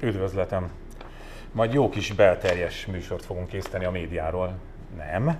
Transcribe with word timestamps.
Üdvözletem! 0.00 0.70
Majd 1.52 1.72
jó 1.72 1.88
kis 1.88 2.12
belterjes 2.12 2.86
műsort 2.86 3.24
fogunk 3.24 3.48
készíteni 3.48 3.84
a 3.84 3.90
médiáról. 3.90 4.52
Nem, 4.96 5.38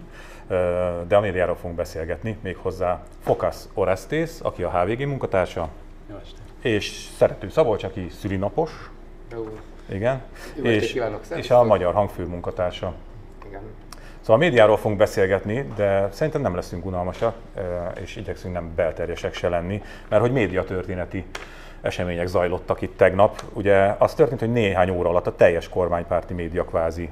de 1.08 1.16
a 1.16 1.20
médiáról 1.20 1.56
fogunk 1.56 1.76
beszélgetni, 1.76 2.38
méghozzá 2.42 3.02
Fokasz 3.20 3.68
Orestész, 3.74 4.40
aki 4.42 4.62
a 4.62 4.70
HVG 4.70 5.06
munkatársa, 5.06 5.68
Jó 6.10 6.16
este. 6.16 6.38
és 6.60 7.08
Szerető 7.16 7.48
Szabolcs, 7.48 7.84
aki 7.84 8.08
szülinapos, 8.20 8.70
Jó. 9.32 9.58
igen, 9.88 10.22
Jó 10.56 10.64
estét 10.64 10.82
és, 10.82 10.92
kívánok, 10.92 11.20
és 11.36 11.50
a 11.50 11.64
Magyar 11.64 11.94
Hangfő 11.94 12.26
munkatársa. 12.26 12.94
Igen. 13.46 13.62
Szóval 14.20 14.36
a 14.36 14.38
médiáról 14.38 14.76
fogunk 14.76 14.98
beszélgetni, 14.98 15.72
de 15.76 16.08
szerintem 16.12 16.42
nem 16.42 16.54
leszünk 16.54 16.84
unalmasak, 16.84 17.36
és 18.00 18.16
igyekszünk 18.16 18.54
nem 18.54 18.74
belterjesek 18.74 19.34
se 19.34 19.48
lenni, 19.48 19.82
mert 20.08 20.22
hogy 20.22 20.32
médiatörténeti 20.32 21.24
események 21.80 22.26
zajlottak 22.26 22.80
itt 22.80 22.96
tegnap. 22.96 23.42
Ugye 23.52 23.94
az 23.98 24.14
történt, 24.14 24.40
hogy 24.40 24.52
néhány 24.52 24.90
óra 24.90 25.08
alatt 25.08 25.26
a 25.26 25.34
teljes 25.34 25.68
kormánypárti 25.68 26.34
média 26.34 26.64
kvázi 26.64 27.10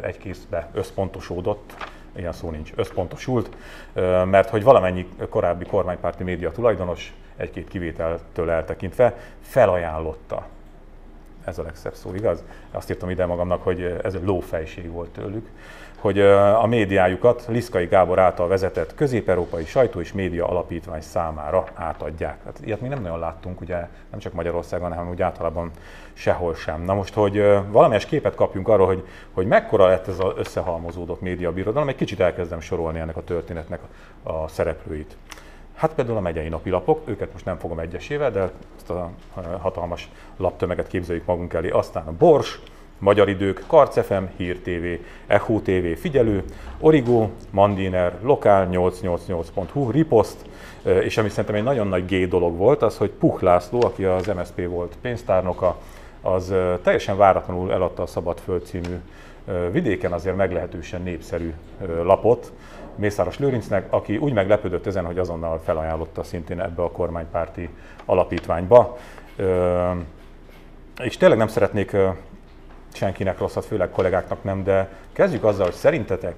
egy 0.00 0.18
kézbe 0.18 0.68
összpontosódott, 0.72 1.74
ilyen 2.16 2.32
szó 2.32 2.50
nincs, 2.50 2.72
összpontosult, 2.74 3.56
mert 4.24 4.48
hogy 4.48 4.62
valamennyi 4.62 5.08
korábbi 5.28 5.64
kormánypárti 5.64 6.22
média 6.22 6.50
tulajdonos 6.50 7.14
egy-két 7.36 7.68
kivételtől 7.68 8.50
eltekintve 8.50 9.16
felajánlotta 9.40 10.46
ez 11.44 11.58
a 11.58 11.62
legszebb 11.62 11.94
szó, 11.94 12.14
igaz? 12.14 12.44
Azt 12.70 12.90
írtam 12.90 13.10
ide 13.10 13.26
magamnak, 13.26 13.62
hogy 13.62 13.98
ez 14.02 14.14
egy 14.14 14.24
lófejség 14.24 14.90
volt 14.90 15.10
tőlük, 15.10 15.48
hogy 15.98 16.20
a 16.20 16.66
médiájukat 16.66 17.44
Liszkai 17.48 17.86
Gábor 17.86 18.18
által 18.18 18.48
vezetett 18.48 18.94
közép-európai 18.94 19.64
sajtó 19.64 20.00
és 20.00 20.12
média 20.12 20.48
alapítvány 20.48 21.00
számára 21.00 21.64
átadják. 21.74 22.38
Hát 22.44 22.60
ilyet 22.64 22.80
még 22.80 22.90
nem 22.90 23.02
nagyon 23.02 23.18
láttunk, 23.18 23.60
ugye 23.60 23.76
nem 24.10 24.18
csak 24.18 24.32
Magyarországon, 24.32 24.92
hanem 24.92 25.10
úgy 25.10 25.22
általában 25.22 25.70
sehol 26.12 26.54
sem. 26.54 26.82
Na 26.82 26.94
most, 26.94 27.14
hogy 27.14 27.42
valamelyes 27.70 28.06
képet 28.06 28.34
kapjunk 28.34 28.68
arról, 28.68 28.86
hogy, 28.86 29.06
hogy 29.32 29.46
mekkora 29.46 29.86
lett 29.86 30.08
ez 30.08 30.18
az 30.18 30.32
összehalmozódott 30.36 31.20
médiabirodalom, 31.20 31.88
egy 31.88 31.96
kicsit 31.96 32.20
elkezdem 32.20 32.60
sorolni 32.60 32.98
ennek 32.98 33.16
a 33.16 33.24
történetnek 33.24 33.80
a 34.22 34.48
szereplőit. 34.48 35.16
Hát 35.74 35.94
például 35.94 36.16
a 36.16 36.20
megyei 36.20 36.48
napilapok, 36.48 37.02
őket 37.04 37.32
most 37.32 37.44
nem 37.44 37.58
fogom 37.58 37.78
egyesével, 37.78 38.30
de 38.30 38.50
ezt 38.76 38.90
a 38.90 39.10
hatalmas 39.58 40.10
laptömeget 40.36 40.86
képzeljük 40.86 41.24
magunk 41.24 41.52
elé. 41.52 41.68
Aztán 41.68 42.06
a 42.06 42.12
Bors, 42.12 42.60
Magyar 42.98 43.28
Idők, 43.28 43.64
Karc 43.66 44.04
FM, 44.06 44.22
Hír 44.36 44.58
TV, 44.58 45.04
Echo 45.26 45.60
TV, 45.60 46.00
Figyelő, 46.00 46.44
Origo, 46.80 47.28
Mandiner, 47.50 48.18
Lokál 48.22 48.68
888.hu, 48.72 49.90
Ripost, 49.90 50.36
és 50.82 51.18
ami 51.18 51.28
szerintem 51.28 51.54
egy 51.54 51.62
nagyon 51.62 51.86
nagy 51.86 52.04
G 52.04 52.28
dolog 52.28 52.56
volt, 52.56 52.82
az, 52.82 52.96
hogy 52.96 53.10
Puch 53.10 53.42
László, 53.42 53.82
aki 53.82 54.04
az 54.04 54.26
MSZP 54.26 54.68
volt 54.68 54.96
pénztárnoka, 55.00 55.76
az 56.22 56.54
teljesen 56.82 57.16
váratlanul 57.16 57.72
eladta 57.72 58.02
a 58.02 58.06
Szabadföld 58.06 58.64
című 58.64 59.00
vidéken 59.72 60.12
azért 60.12 60.36
meglehetősen 60.36 61.02
népszerű 61.02 61.52
lapot, 62.02 62.52
Mészáros 62.94 63.38
Lőrincnek, 63.38 63.86
aki 63.90 64.16
úgy 64.16 64.32
meglepődött 64.32 64.86
ezen, 64.86 65.04
hogy 65.04 65.18
azonnal 65.18 65.60
felajánlotta 65.64 66.22
szintén 66.22 66.60
ebbe 66.60 66.82
a 66.82 66.90
kormánypárti 66.90 67.68
alapítványba. 68.04 68.98
És 71.02 71.16
tényleg 71.16 71.38
nem 71.38 71.48
szeretnék 71.48 71.96
senkinek 72.92 73.38
rosszat, 73.38 73.64
főleg 73.64 73.90
kollégáknak 73.90 74.44
nem, 74.44 74.64
de 74.64 74.92
kezdjük 75.12 75.44
azzal, 75.44 75.64
hogy 75.64 75.74
szerintetek, 75.74 76.36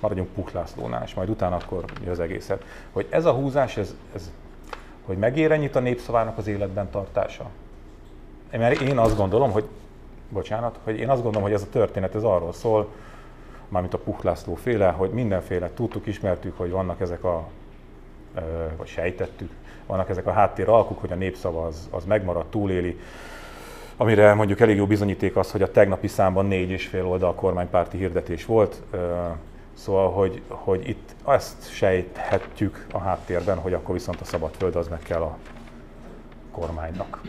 maradjunk 0.00 0.28
Puch 0.28 0.54
Lászlónál, 0.54 1.02
és 1.04 1.14
majd 1.14 1.28
utána 1.28 1.56
akkor 1.56 1.84
az 2.10 2.20
egészet, 2.20 2.64
hogy 2.92 3.06
ez 3.10 3.24
a 3.24 3.32
húzás, 3.32 3.76
ez, 3.76 3.94
ez 4.14 4.30
hogy 5.06 5.18
megér 5.18 5.52
ennyit 5.52 5.76
a 5.76 5.80
népszavának 5.80 6.38
az 6.38 6.46
életben 6.46 6.90
tartása? 6.90 7.50
Mert 8.50 8.80
én 8.80 8.98
azt 8.98 9.16
gondolom, 9.16 9.50
hogy, 9.50 9.64
bocsánat, 10.28 10.78
hogy 10.84 10.98
én 10.98 11.08
azt 11.08 11.22
gondolom, 11.22 11.42
hogy 11.42 11.56
ez 11.56 11.62
a 11.62 11.70
történet 11.70 12.14
ez 12.14 12.22
arról 12.22 12.52
szól, 12.52 12.92
mármint 13.68 13.94
a 13.94 13.98
Puch 13.98 14.24
László 14.24 14.54
féle, 14.54 14.90
hogy 14.90 15.10
mindenféle 15.10 15.70
tudtuk, 15.74 16.06
ismertük, 16.06 16.56
hogy 16.56 16.70
vannak 16.70 17.00
ezek 17.00 17.24
a, 17.24 17.48
vagy 18.76 18.86
sejtettük, 18.86 19.50
vannak 19.86 20.08
ezek 20.08 20.26
a 20.26 20.32
háttér 20.32 20.68
alkuk, 20.68 21.00
hogy 21.00 21.12
a 21.12 21.14
népszava 21.14 21.66
az, 21.66 21.88
az 21.90 22.04
megmarad, 22.04 22.46
túléli, 22.46 23.00
amire 24.00 24.34
mondjuk 24.34 24.60
elég 24.60 24.76
jó 24.76 24.86
bizonyíték 24.86 25.36
az, 25.36 25.50
hogy 25.50 25.62
a 25.62 25.70
tegnapi 25.70 26.06
számban 26.08 26.46
négy 26.46 26.70
és 26.70 26.86
fél 26.86 27.06
oldal 27.06 27.34
kormánypárti 27.34 27.96
hirdetés 27.96 28.44
volt, 28.46 28.82
Szóval, 29.74 30.10
hogy, 30.10 30.42
hogy 30.48 30.88
itt 30.88 31.14
azt 31.22 31.72
sejthetjük 31.72 32.86
a 32.92 32.98
háttérben, 32.98 33.58
hogy 33.58 33.72
akkor 33.72 33.94
viszont 33.94 34.20
a 34.20 34.24
szabad 34.24 34.54
föld 34.54 34.76
az 34.76 34.88
meg 34.88 34.98
kell 35.02 35.20
a 35.20 35.38
kormánynak. 36.50 37.20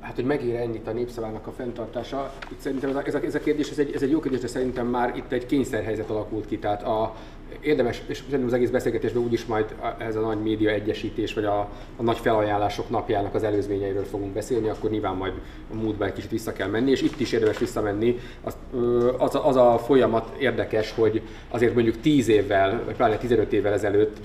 Hát, 0.00 0.14
hogy 0.14 0.24
megér 0.24 0.54
ennyit 0.54 0.88
a 0.88 0.92
népszavának 0.92 1.46
a 1.46 1.52
fenntartása, 1.52 2.32
itt 2.50 2.60
szerintem 2.60 2.90
ez 2.90 2.96
a, 2.96 3.02
ez 3.06 3.14
a, 3.14 3.18
ez 3.24 3.34
a 3.34 3.38
kérdés, 3.38 3.70
ez 3.70 3.78
egy, 3.78 3.94
ez 3.94 4.02
egy 4.02 4.10
jó 4.10 4.20
kérdés, 4.20 4.40
de 4.40 4.46
szerintem 4.46 4.86
már 4.86 5.16
itt 5.16 5.32
egy 5.32 5.46
kényszerhelyzet 5.46 6.10
alakult 6.10 6.46
ki. 6.46 6.58
Tehát 6.58 6.82
a, 6.82 7.14
érdemes, 7.60 8.02
és 8.06 8.16
szerintem 8.16 8.46
az 8.46 8.52
egész 8.52 8.70
beszélgetésben 8.70 9.22
úgyis 9.22 9.46
majd 9.46 9.74
ez 9.98 10.16
a 10.16 10.20
nagy 10.20 10.42
média 10.42 10.70
egyesítés, 10.70 11.34
vagy 11.34 11.44
a, 11.44 11.58
a 11.96 12.02
nagy 12.02 12.18
felajánlások 12.18 12.90
napjának 12.90 13.34
az 13.34 13.42
előzményeiről 13.42 14.04
fogunk 14.04 14.32
beszélni, 14.32 14.68
akkor 14.68 14.90
nyilván 14.90 15.16
majd 15.16 15.32
a 15.72 15.74
múltba 15.74 16.04
egy 16.04 16.12
kicsit 16.12 16.30
vissza 16.30 16.52
kell 16.52 16.68
menni, 16.68 16.90
és 16.90 17.02
itt 17.02 17.20
is 17.20 17.32
érdemes 17.32 17.58
visszamenni. 17.58 18.18
Az, 18.44 18.56
az, 19.18 19.34
a, 19.34 19.46
az 19.46 19.56
a 19.56 19.78
folyamat 19.78 20.36
érdekes, 20.38 20.92
hogy 20.92 21.22
azért 21.48 21.74
mondjuk 21.74 22.00
10 22.00 22.28
évvel, 22.28 22.82
vagy 22.84 22.94
pláne 22.94 23.16
15 23.16 23.52
évvel 23.52 23.72
ezelőtt 23.72 24.16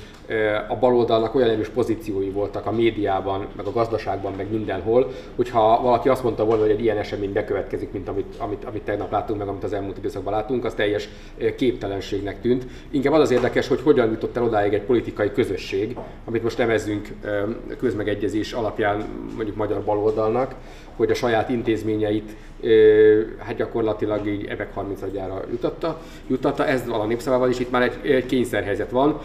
a 0.68 0.76
baloldalnak 0.76 1.36
olyan 1.36 1.50
erős 1.50 1.70
pozíciói 1.70 2.30
voltak 2.30 2.66
a 2.66 2.72
médiában, 2.72 3.48
meg 3.56 3.66
a 3.66 3.72
gazdaságban, 3.72 4.34
meg 4.38 4.52
mindenhol, 4.52 5.12
hogyha 5.36 5.82
valaki 5.82 6.10
azt 6.10 6.24
mondta 6.24 6.46
volna, 6.46 6.62
hogy 6.62 6.72
egy 6.72 6.82
ilyen 6.82 6.98
esemény 6.98 7.34
bekövetkezik, 7.34 7.92
mint 7.92 8.08
amit, 8.08 8.36
amit, 8.38 8.64
amit 8.64 8.82
tegnap 8.82 9.12
láttunk, 9.12 9.40
meg 9.40 9.48
amit 9.48 9.64
az 9.64 9.74
elmúlt 9.74 9.98
időszakban 9.98 10.34
látunk, 10.34 10.66
az 10.66 10.74
teljes 10.74 11.10
képtelenségnek 11.56 12.42
tűnt. 12.42 12.66
Inkább 12.90 13.14
az 13.16 13.22
az 13.22 13.32
érdekes, 13.32 13.68
hogy 13.68 13.82
hogyan 13.82 14.10
jutott 14.10 14.38
el 14.38 14.44
odáig 14.44 14.74
egy 14.74 14.82
politikai 14.82 15.32
közösség, 15.32 15.98
amit 16.26 16.44
most 16.44 16.58
nevezzünk 16.58 17.08
közmegegyezés 17.80 18.52
alapján 18.52 19.06
mondjuk 19.36 19.56
magyar 19.56 19.82
baloldalnak, 19.82 20.56
hogy 20.96 21.12
a 21.12 21.14
saját 21.14 21.50
intézményeit 21.50 22.36
hát 23.38 23.56
gyakorlatilag 23.56 24.28
így 24.28 24.46
ebek 24.46 24.74
30 24.74 25.02
adjára 25.02 25.42
jutatta. 25.52 26.02
jutatta. 26.28 26.68
Ez 26.68 26.88
van 26.88 27.00
a 27.00 27.06
népszavával 27.06 27.50
is, 27.50 27.60
itt 27.60 27.72
már 27.72 27.82
egy, 27.82 28.12
egy 28.12 28.26
kényszerhelyzet 28.26 28.92
van. 28.92 29.20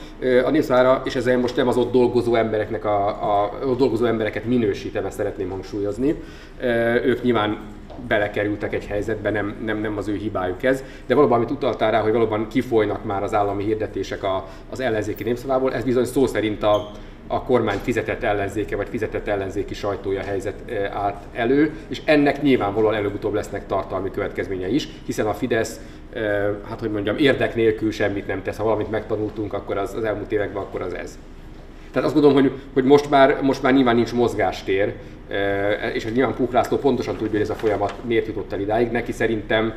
A 0.45 0.51
népszavára, 0.51 1.03
és 1.05 1.15
ezzel 1.15 1.39
most 1.39 1.57
nem 1.57 1.69
az 1.69 1.77
ott 1.77 1.93
dolgozó 1.93 2.35
embereknek 2.35 2.85
a, 2.85 3.07
a, 3.07 3.59
a 3.63 3.75
dolgozó 3.75 4.05
embereket 4.05 4.45
minősítem, 4.45 5.07
ezt 5.07 5.17
szeretném 5.17 5.51
hangsúlyozni. 5.51 6.15
Ők 7.05 7.23
nyilván 7.23 7.59
belekerültek 8.09 8.75
egy 8.75 8.87
helyzetbe, 8.87 9.31
nem, 9.31 9.55
nem, 9.65 9.79
nem 9.79 9.97
az 9.97 10.09
ő 10.09 10.15
hibájuk 10.15 10.63
ez, 10.63 10.85
de 11.07 11.15
valóban, 11.15 11.37
amit 11.37 11.51
utaltál 11.51 11.91
rá, 11.91 12.01
hogy 12.01 12.13
valóban 12.13 12.49
kifolynak 12.49 13.05
már 13.05 13.23
az 13.23 13.35
állami 13.35 13.65
hirdetések 13.65 14.23
a, 14.23 14.47
az 14.71 14.81
ellenzéki 14.81 15.23
népszavából, 15.23 15.75
ez 15.75 15.85
bizony 15.85 16.05
szó 16.05 16.27
szerint 16.27 16.63
a, 16.63 16.91
a 17.27 17.43
kormány 17.43 17.79
fizetett 17.83 18.23
ellenzéke 18.23 18.77
vagy 18.77 18.89
fizetett 18.89 19.29
ellenzéki 19.29 19.75
sajtója 19.75 20.23
helyzet 20.23 20.73
állt 20.93 21.17
elő, 21.33 21.75
és 21.89 22.01
ennek 22.05 22.43
nyilvánvalóan 22.43 22.95
előbb-utóbb 22.95 23.35
lesznek 23.35 23.67
tartalmi 23.67 24.11
következménye 24.11 24.69
is, 24.69 24.89
hiszen 25.07 25.27
a 25.27 25.35
Fidesz, 25.35 25.81
hát 26.69 26.81
hogy 26.81 26.91
mondjam, 26.91 27.17
érdek 27.17 27.55
nélkül 27.55 27.91
semmit 27.91 28.27
nem 28.27 28.43
tesz. 28.43 28.57
Ha 28.57 28.65
valamit 28.65 28.91
megtanultunk, 28.91 29.53
akkor 29.53 29.77
az, 29.77 29.95
az 29.95 30.05
elmúlt 30.05 30.33
években, 30.33 30.63
akkor 30.63 30.83
az 30.83 30.95
ez. 30.95 31.19
Tehát 31.91 32.09
azt 32.09 32.21
gondolom, 32.21 32.43
hogy, 32.43 32.53
hogy 32.73 32.85
most, 32.85 33.11
már, 33.11 33.39
most 33.43 33.63
már 33.63 33.75
nyilván 33.75 33.95
nincs 33.95 34.13
mozgástér, 34.13 34.95
és 35.93 36.05
hogy 36.05 36.13
nyilván 36.13 36.35
Puk 36.35 36.53
László 36.53 36.77
pontosan 36.77 37.17
tudja, 37.17 37.33
hogy 37.33 37.41
ez 37.41 37.51
a 37.51 37.55
folyamat 37.55 37.95
miért 38.05 38.27
jutott 38.27 38.53
el 38.53 38.61
idáig. 38.61 38.91
Neki 38.91 39.13
szerintem 39.13 39.75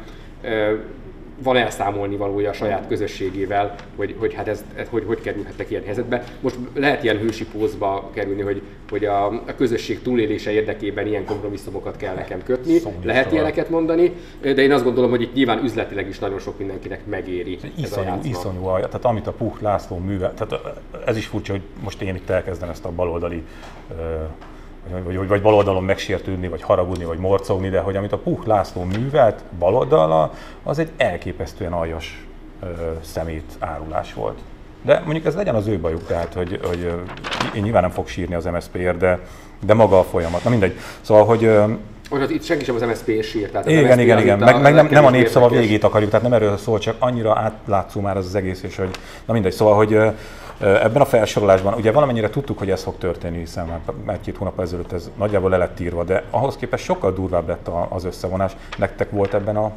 van 1.37 1.57
elszámolni 1.57 2.15
valója 2.15 2.49
a 2.49 2.53
saját 2.53 2.87
közösségével, 2.87 3.75
hogy, 3.95 4.15
hogy 4.17 4.33
hát 4.33 4.47
ez, 4.47 4.63
ez 4.75 4.87
hogy, 4.89 5.03
hogy 5.07 5.21
kerülhettek 5.21 5.69
ilyen 5.69 5.83
helyzetbe. 5.83 6.23
Most 6.39 6.55
lehet 6.73 7.03
ilyen 7.03 7.17
hősi 7.17 7.45
pózba 7.45 8.09
kerülni, 8.13 8.41
hogy, 8.41 8.61
hogy 8.89 9.05
a, 9.05 9.25
a 9.25 9.55
közösség 9.57 10.01
túlélése 10.01 10.51
érdekében 10.51 11.07
ilyen 11.07 11.25
kompromisszumokat 11.25 11.97
kell 11.97 12.15
nekem 12.15 12.43
kötni. 12.43 12.77
Szomjas 12.77 13.03
lehet 13.03 13.23
tovább. 13.23 13.39
ilyeneket 13.39 13.69
mondani, 13.69 14.13
de 14.41 14.61
én 14.61 14.71
azt 14.71 14.83
gondolom, 14.83 15.09
hogy 15.09 15.21
itt 15.21 15.33
nyilván 15.33 15.63
üzletileg 15.63 16.07
is 16.07 16.19
nagyon 16.19 16.39
sok 16.39 16.57
mindenkinek 16.57 17.05
megéri. 17.05 17.59
Iszonyú, 17.75 18.07
ez 18.07 18.13
a 18.13 18.19
iszonyú, 18.23 18.61
tehát 18.63 19.05
amit 19.05 19.27
a 19.27 19.31
Puch 19.31 19.61
László 19.61 19.97
művel, 19.97 20.33
tehát 20.33 20.77
ez 21.05 21.17
is 21.17 21.25
furcsa, 21.25 21.51
hogy 21.51 21.61
most 21.83 22.01
én 22.01 22.15
itt 22.15 22.29
elkezdem 22.29 22.69
ezt 22.69 22.85
a 22.85 22.91
baloldali 22.91 23.43
vagy, 25.03 25.27
vagy 25.27 25.41
baloldalon 25.41 25.83
megsértődni, 25.83 26.47
vagy 26.47 26.61
haragudni, 26.61 27.05
vagy 27.05 27.17
morcogni, 27.17 27.69
de 27.69 27.79
hogy 27.79 27.95
amit 27.95 28.11
a 28.11 28.17
Puch 28.17 28.47
László 28.47 28.83
művelt 28.83 29.43
baloldala, 29.59 30.33
az 30.63 30.79
egy 30.79 30.89
elképesztően 30.97 31.73
aljas 31.73 32.25
ö, 32.61 32.65
szemét 33.01 33.51
árulás 33.59 34.13
volt. 34.13 34.39
De 34.81 35.01
mondjuk 35.05 35.25
ez 35.25 35.35
legyen 35.35 35.55
az 35.55 35.67
ő 35.67 35.79
bajuk, 35.79 36.07
tehát 36.07 36.33
hogy, 36.33 36.59
hogy 36.63 36.91
én 37.55 37.61
nyilván 37.61 37.81
nem 37.81 37.91
fog 37.91 38.07
sírni 38.07 38.35
az 38.35 38.45
MSZP-ért, 38.45 38.97
de, 38.97 39.19
de 39.65 39.73
maga 39.73 39.99
a 39.99 40.03
folyamat. 40.03 40.43
Na 40.43 40.49
mindegy. 40.49 40.77
Szóval, 41.01 41.25
hogy 41.25 41.51
hogy 42.09 42.31
itt 42.31 42.43
senki 42.43 42.63
sem 42.63 42.75
az 42.75 42.81
MSZP 42.81 43.23
sír. 43.23 43.49
Tehát 43.49 43.69
igen, 43.69 43.83
MSZP 43.83 43.99
igen, 43.99 44.19
igen. 44.19 44.39
Meg, 44.39 44.61
meg 44.61 44.73
nem, 44.73 44.87
nem 44.91 45.05
a 45.05 45.09
népszava 45.09 45.47
végét 45.47 45.83
akarjuk, 45.83 46.09
tehát 46.09 46.29
nem 46.29 46.33
erről 46.41 46.57
szól, 46.57 46.79
csak 46.79 46.95
annyira 46.99 47.37
átlátszó 47.37 48.01
már 48.01 48.17
az, 48.17 48.25
az 48.25 48.35
egész, 48.35 48.63
és 48.63 48.75
hogy, 48.75 48.89
na 49.25 49.33
mindegy, 49.33 49.51
szóval, 49.51 49.75
hogy 49.75 49.99
Ebben 50.59 51.01
a 51.01 51.05
felsorolásban 51.05 51.73
ugye 51.73 51.91
valamennyire 51.91 52.29
tudtuk, 52.29 52.57
hogy 52.57 52.69
ez 52.69 52.83
fog 52.83 52.97
történni, 52.97 53.37
hiszen 53.37 53.81
már 54.05 54.21
két 54.21 54.37
hónap 54.37 54.59
ezelőtt 54.59 54.91
ez 54.91 55.09
nagyjából 55.17 55.49
le 55.49 55.57
lett 55.57 55.79
írva, 55.79 56.03
de 56.03 56.23
ahhoz 56.29 56.55
képest 56.55 56.83
sokkal 56.83 57.13
durvább 57.13 57.47
lett 57.47 57.69
az 57.89 58.03
összevonás. 58.03 58.55
Nektek 58.77 59.11
volt 59.11 59.33
ebben 59.33 59.55
a 59.55 59.71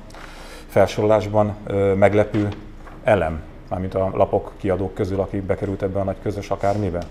felsorolásban 0.66 1.56
meglepő 1.94 2.48
elem, 3.04 3.42
mármint 3.68 3.94
a 3.94 4.10
lapok 4.14 4.52
kiadók 4.56 4.94
közül, 4.94 5.20
akik 5.20 5.42
bekerült 5.42 5.82
ebbe 5.82 6.00
a 6.00 6.04
nagy 6.04 6.16
közös 6.22 6.50
akármibe? 6.50 7.02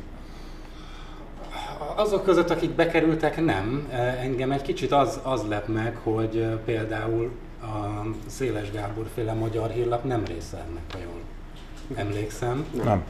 Azok 1.96 2.24
között, 2.24 2.50
akik 2.50 2.72
bekerültek, 2.72 3.46
nem. 3.46 3.88
Engem 4.22 4.52
egy 4.52 4.62
kicsit 4.62 4.92
az, 4.92 5.20
az 5.24 5.44
lep 5.50 5.68
meg, 5.68 5.98
hogy 6.04 6.48
például 6.66 7.32
a 7.62 8.06
Széles 8.28 8.72
Gábor 8.72 9.06
féle 9.14 9.34
magyar 9.34 9.70
hírlap 9.70 10.04
nem 10.04 10.24
része 10.26 10.58
ennek, 10.70 10.84
ha 10.92 10.98
jól 11.04 11.22
emlékszem. 12.06 12.66
Nem. 12.84 13.04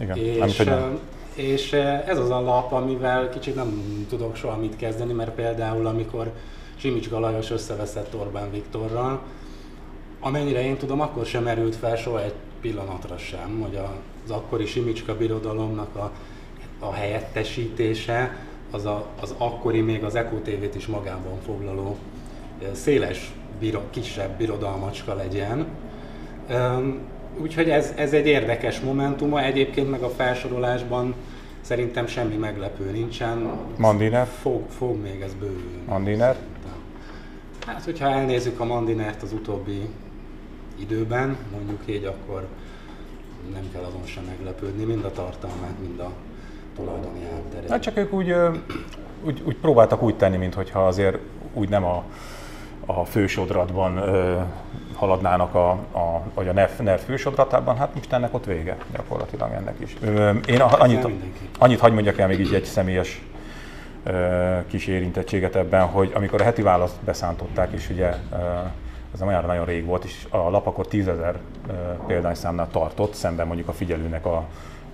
Igen, 0.00 0.16
és, 0.16 0.56
nem, 0.56 0.98
és 1.34 1.72
ez 2.06 2.18
az 2.18 2.30
a 2.30 2.40
lap, 2.40 2.72
amivel 2.72 3.28
kicsit 3.28 3.54
nem 3.54 4.06
tudok 4.08 4.36
soha 4.36 4.56
mit 4.56 4.76
kezdeni, 4.76 5.12
mert 5.12 5.30
például 5.30 5.86
amikor 5.86 6.32
Simics 6.76 7.08
Galajos 7.08 7.50
összeveszett 7.50 8.14
Orbán 8.14 8.50
Viktorral, 8.50 9.20
amennyire 10.20 10.64
én 10.64 10.76
tudom, 10.76 11.00
akkor 11.00 11.26
sem 11.26 11.42
merült 11.42 11.76
fel 11.76 11.96
soha 11.96 12.22
egy 12.22 12.34
pillanatra 12.60 13.18
sem, 13.18 13.60
hogy 13.60 13.78
az 14.24 14.30
akkori 14.30 14.66
Simicska 14.66 15.16
birodalomnak 15.16 15.96
a, 15.96 16.10
a 16.78 16.92
helyettesítése 16.92 18.36
az, 18.70 18.84
a, 18.84 19.06
az 19.20 19.34
akkori 19.38 19.80
még 19.80 20.04
az 20.04 20.14
Eko 20.14 20.36
TV-t 20.36 20.74
is 20.74 20.86
magában 20.86 21.40
foglaló 21.44 21.96
széles, 22.72 23.32
biro, 23.58 23.80
kisebb 23.90 24.36
birodalmacska 24.36 25.14
legyen. 25.14 25.66
Úgyhogy 27.38 27.70
ez, 27.70 27.92
ez 27.96 28.12
egy 28.12 28.26
érdekes 28.26 28.80
momentuma, 28.80 29.42
egyébként 29.42 29.90
meg 29.90 30.02
a 30.02 30.08
felsorolásban 30.08 31.14
szerintem 31.60 32.06
semmi 32.06 32.36
meglepő 32.36 32.90
nincsen. 32.90 33.50
Mandiner? 33.76 34.26
Fog, 34.26 34.62
fog 34.68 35.02
még 35.02 35.20
ez 35.20 35.34
bővülni. 35.34 35.82
Mandiner? 35.86 36.36
Hát, 37.66 37.84
hogyha 37.84 38.08
elnézzük 38.08 38.60
a 38.60 38.64
Mandinert 38.64 39.22
az 39.22 39.32
utóbbi 39.32 39.88
időben, 40.78 41.36
mondjuk 41.52 41.80
így, 41.86 42.04
akkor 42.04 42.46
nem 43.52 43.62
kell 43.72 43.82
azon 43.82 44.04
sem 44.04 44.24
meglepődni, 44.24 44.84
mind 44.84 45.04
a 45.04 45.12
tartalmát, 45.12 45.74
mind 45.80 46.00
a 46.00 46.12
tulajdoni 46.76 47.20
hátterét. 47.32 47.70
Hát 47.70 47.82
csak 47.82 47.96
ők 47.96 48.12
úgy, 48.12 48.34
úgy, 49.24 49.42
úgy 49.46 49.56
próbáltak 49.56 50.02
úgy 50.02 50.16
tenni, 50.16 50.36
mintha 50.36 50.86
azért 50.86 51.18
úgy 51.54 51.68
nem 51.68 51.84
a, 51.84 52.04
a 52.86 53.04
fősodratban 53.04 53.96
ö, 53.96 54.36
haladnának, 54.94 55.54
a, 55.54 55.70
a, 55.70 56.22
vagy 56.34 56.48
a 56.48 56.52
NERV, 56.52 56.80
NERV 56.80 57.00
fősodratában, 57.00 57.76
hát 57.76 57.94
most 57.94 58.12
ennek 58.12 58.34
ott 58.34 58.44
vége 58.44 58.76
gyakorlatilag 58.92 59.52
ennek 59.52 59.74
is. 59.78 59.96
Ö, 60.00 60.30
én 60.46 60.60
annyit, 60.60 61.06
annyit 61.58 61.80
hagyd 61.80 61.94
mondjak 61.94 62.18
el 62.18 62.26
még 62.26 62.40
így 62.40 62.54
egy 62.54 62.64
személyes 62.64 63.22
ö, 64.04 64.56
kis 64.66 64.86
érintettséget 64.86 65.56
ebben, 65.56 65.86
hogy 65.86 66.12
amikor 66.14 66.40
a 66.40 66.44
heti 66.44 66.62
választ 66.62 66.96
beszántották, 67.04 67.72
és 67.72 67.90
ugye 67.90 68.14
ö, 68.32 68.36
ez 69.14 69.22
olyan 69.22 69.44
nagyon 69.44 69.64
rég 69.64 69.84
volt, 69.84 70.04
és 70.04 70.26
a 70.30 70.50
lap 70.50 70.66
akkor 70.66 70.86
tízezer 70.86 71.34
példányszámnál 72.06 72.68
tartott, 72.70 73.14
szemben 73.14 73.46
mondjuk 73.46 73.68
a 73.68 73.72
figyelőnek 73.72 74.26
a 74.26 74.44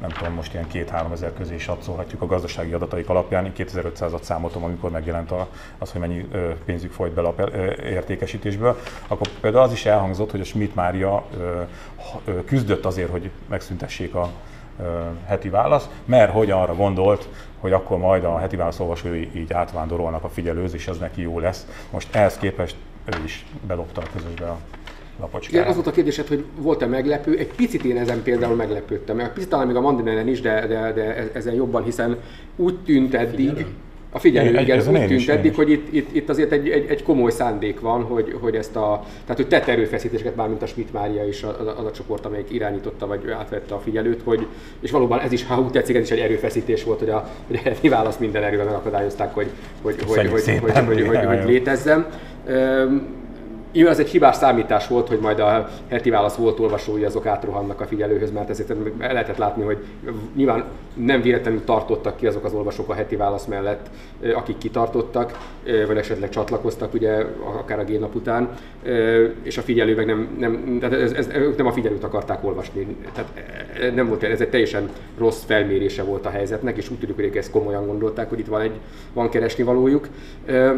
nem 0.00 0.10
tudom, 0.10 0.32
most 0.32 0.52
ilyen 0.52 0.66
két-három 0.66 1.12
ezer 1.12 1.32
közé 1.34 1.54
is 1.54 1.68
adszolhatjuk 1.68 2.22
a 2.22 2.26
gazdasági 2.26 2.72
adataik 2.72 3.08
alapján. 3.08 3.52
2500-at 3.56 4.22
számoltam, 4.22 4.64
amikor 4.64 4.90
megjelent 4.90 5.32
az, 5.78 5.90
hogy 5.90 6.00
mennyi 6.00 6.28
pénzük 6.64 6.92
folyt 6.92 7.12
be 7.12 7.20
a 7.20 7.34
értékesítésből. 7.82 8.78
Akkor 9.08 9.28
például 9.40 9.62
az 9.62 9.72
is 9.72 9.86
elhangzott, 9.86 10.30
hogy 10.30 10.40
a 10.40 10.44
Schmidt 10.44 10.74
Mária 10.74 11.24
küzdött 12.46 12.84
azért, 12.84 13.10
hogy 13.10 13.30
megszüntessék 13.48 14.14
a 14.14 14.30
heti 15.26 15.48
válasz, 15.48 15.88
mert 16.04 16.32
hogy 16.32 16.50
arra 16.50 16.74
gondolt, 16.74 17.28
hogy 17.60 17.72
akkor 17.72 17.98
majd 17.98 18.24
a 18.24 18.38
heti 18.38 18.56
válasz 18.56 18.80
olvasói 18.80 19.30
így 19.34 19.52
átvándorolnak 19.52 20.24
a 20.24 20.28
figyelőzés, 20.28 20.88
ez 20.88 20.98
neki 20.98 21.22
jó 21.22 21.38
lesz. 21.38 21.66
Most 21.90 22.14
ehhez 22.14 22.36
képest 22.36 22.76
ő 23.04 23.24
is 23.24 23.46
bedobta 23.66 24.00
a 24.00 24.04
közösbe 24.12 24.46
a 24.46 24.58
lapocskára. 25.20 25.56
Igen, 25.56 25.68
az 25.68 25.74
volt 25.74 25.86
a 25.86 25.90
kérdésed, 25.90 26.26
hogy 26.26 26.44
volt-e 26.58 26.86
meglepő. 26.86 27.36
Egy 27.38 27.52
picit 27.56 27.84
én 27.84 27.96
ezen 27.96 28.22
például 28.22 28.54
meglepődtem. 28.54 29.18
Egy 29.18 29.30
picit 29.30 29.48
talán 29.48 29.66
még 29.66 29.76
a 29.76 29.80
Mandineren 29.80 30.28
is, 30.28 30.40
de, 30.40 30.66
de, 30.66 30.92
de 30.92 31.30
ezen 31.32 31.54
jobban, 31.54 31.82
hiszen 31.82 32.16
úgy 32.56 32.78
tűnt 32.84 33.14
eddig. 33.14 33.66
A 34.10 34.18
figyelő, 34.18 34.48
én, 34.48 34.58
igen, 34.58 34.88
úgy 34.88 35.06
tűnt 35.06 35.28
eddig, 35.28 35.54
hogy 35.54 35.70
itt, 35.70 35.92
itt, 35.92 36.14
itt 36.14 36.28
azért 36.28 36.52
egy, 36.52 36.68
egy, 36.68 36.86
egy, 36.88 37.02
komoly 37.02 37.30
szándék 37.30 37.80
van, 37.80 38.02
hogy, 38.02 38.36
hogy 38.40 38.54
ezt 38.54 38.76
a, 38.76 39.04
tehát 39.22 39.36
hogy 39.36 39.48
tett 39.48 39.66
erőfeszítéseket, 39.66 40.36
már 40.36 40.48
mint 40.48 40.62
a 40.62 40.66
Schmidt 40.66 40.92
Mária 40.92 41.26
is, 41.26 41.42
az, 41.42 41.66
az 41.78 41.84
a 41.84 41.90
csoport, 41.90 42.26
amelyik 42.26 42.50
irányította, 42.50 43.06
vagy 43.06 43.30
átvette 43.30 43.74
a 43.74 43.78
figyelőt, 43.78 44.20
hogy, 44.24 44.46
és 44.80 44.90
valóban 44.90 45.20
ez 45.20 45.32
is, 45.32 45.46
ha 45.46 45.60
úgy 45.60 45.70
tetszik, 45.70 45.96
ez 45.96 46.02
is 46.02 46.10
egy 46.10 46.18
erőfeszítés 46.18 46.84
volt, 46.84 46.98
hogy 46.98 47.08
a, 47.08 47.28
hogy 47.46 47.60
a 47.82 47.88
választ 47.88 48.20
minden 48.20 48.42
erővel 48.42 48.64
megakadályozták, 48.64 49.34
hogy, 49.34 49.50
hogy, 49.82 49.96
hogy, 50.06 50.16
hogy, 50.16 50.44
hogy, 50.44 50.60
hogy, 50.60 50.86
hogy, 50.86 51.06
hogy, 51.06 51.24
hogy 51.24 51.44
létezzen. 51.46 52.06
Nyilván 53.76 53.94
ez 53.94 54.00
egy 54.00 54.10
hibás 54.10 54.36
számítás 54.36 54.88
volt, 54.88 55.08
hogy 55.08 55.18
majd 55.18 55.38
a 55.38 55.68
heti 55.88 56.10
válasz 56.10 56.34
volt 56.34 56.60
olvasói 56.60 57.04
azok 57.04 57.26
átrohannak 57.26 57.80
a 57.80 57.86
figyelőhöz, 57.86 58.30
mert 58.30 58.50
ezért 58.50 58.74
lehetett 58.98 59.36
látni, 59.36 59.62
hogy 59.62 59.78
nyilván 60.36 60.64
nem 60.94 61.22
véletlenül 61.22 61.64
tartottak 61.64 62.16
ki 62.16 62.26
azok 62.26 62.44
az 62.44 62.52
olvasók 62.52 62.88
a 62.88 62.94
heti 62.94 63.16
válasz 63.16 63.44
mellett, 63.44 63.90
akik 64.34 64.58
kitartottak, 64.58 65.38
vagy 65.86 65.96
esetleg 65.96 66.28
csatlakoztak, 66.28 66.94
ugye 66.94 67.24
akár 67.58 67.78
a 67.78 67.84
génap 67.84 68.14
után, 68.14 68.48
és 69.42 69.58
a 69.58 69.62
figyelő 69.62 69.94
meg 69.94 70.06
nem, 70.06 70.36
nem 70.38 70.78
tehát 70.80 71.00
ez, 71.00 71.12
ez, 71.12 71.28
ők 71.34 71.56
nem 71.56 71.66
a 71.66 71.72
figyelőt 71.72 72.04
akarták 72.04 72.44
olvasni. 72.44 72.96
Tehát 73.14 73.30
nem 73.94 74.08
volt, 74.08 74.22
ez 74.22 74.40
egy 74.40 74.50
teljesen 74.50 74.90
rossz 75.18 75.44
felmérése 75.44 76.02
volt 76.02 76.26
a 76.26 76.30
helyzetnek, 76.30 76.76
és 76.76 76.90
úgy 76.90 76.98
tudjuk, 76.98 77.16
hogy 77.16 77.36
ezt 77.36 77.50
komolyan 77.50 77.86
gondolták, 77.86 78.28
hogy 78.28 78.38
itt 78.38 78.46
van 78.46 78.60
egy 78.60 78.74
van 79.12 79.28
keresni 79.28 79.64
valójuk. 79.64 80.08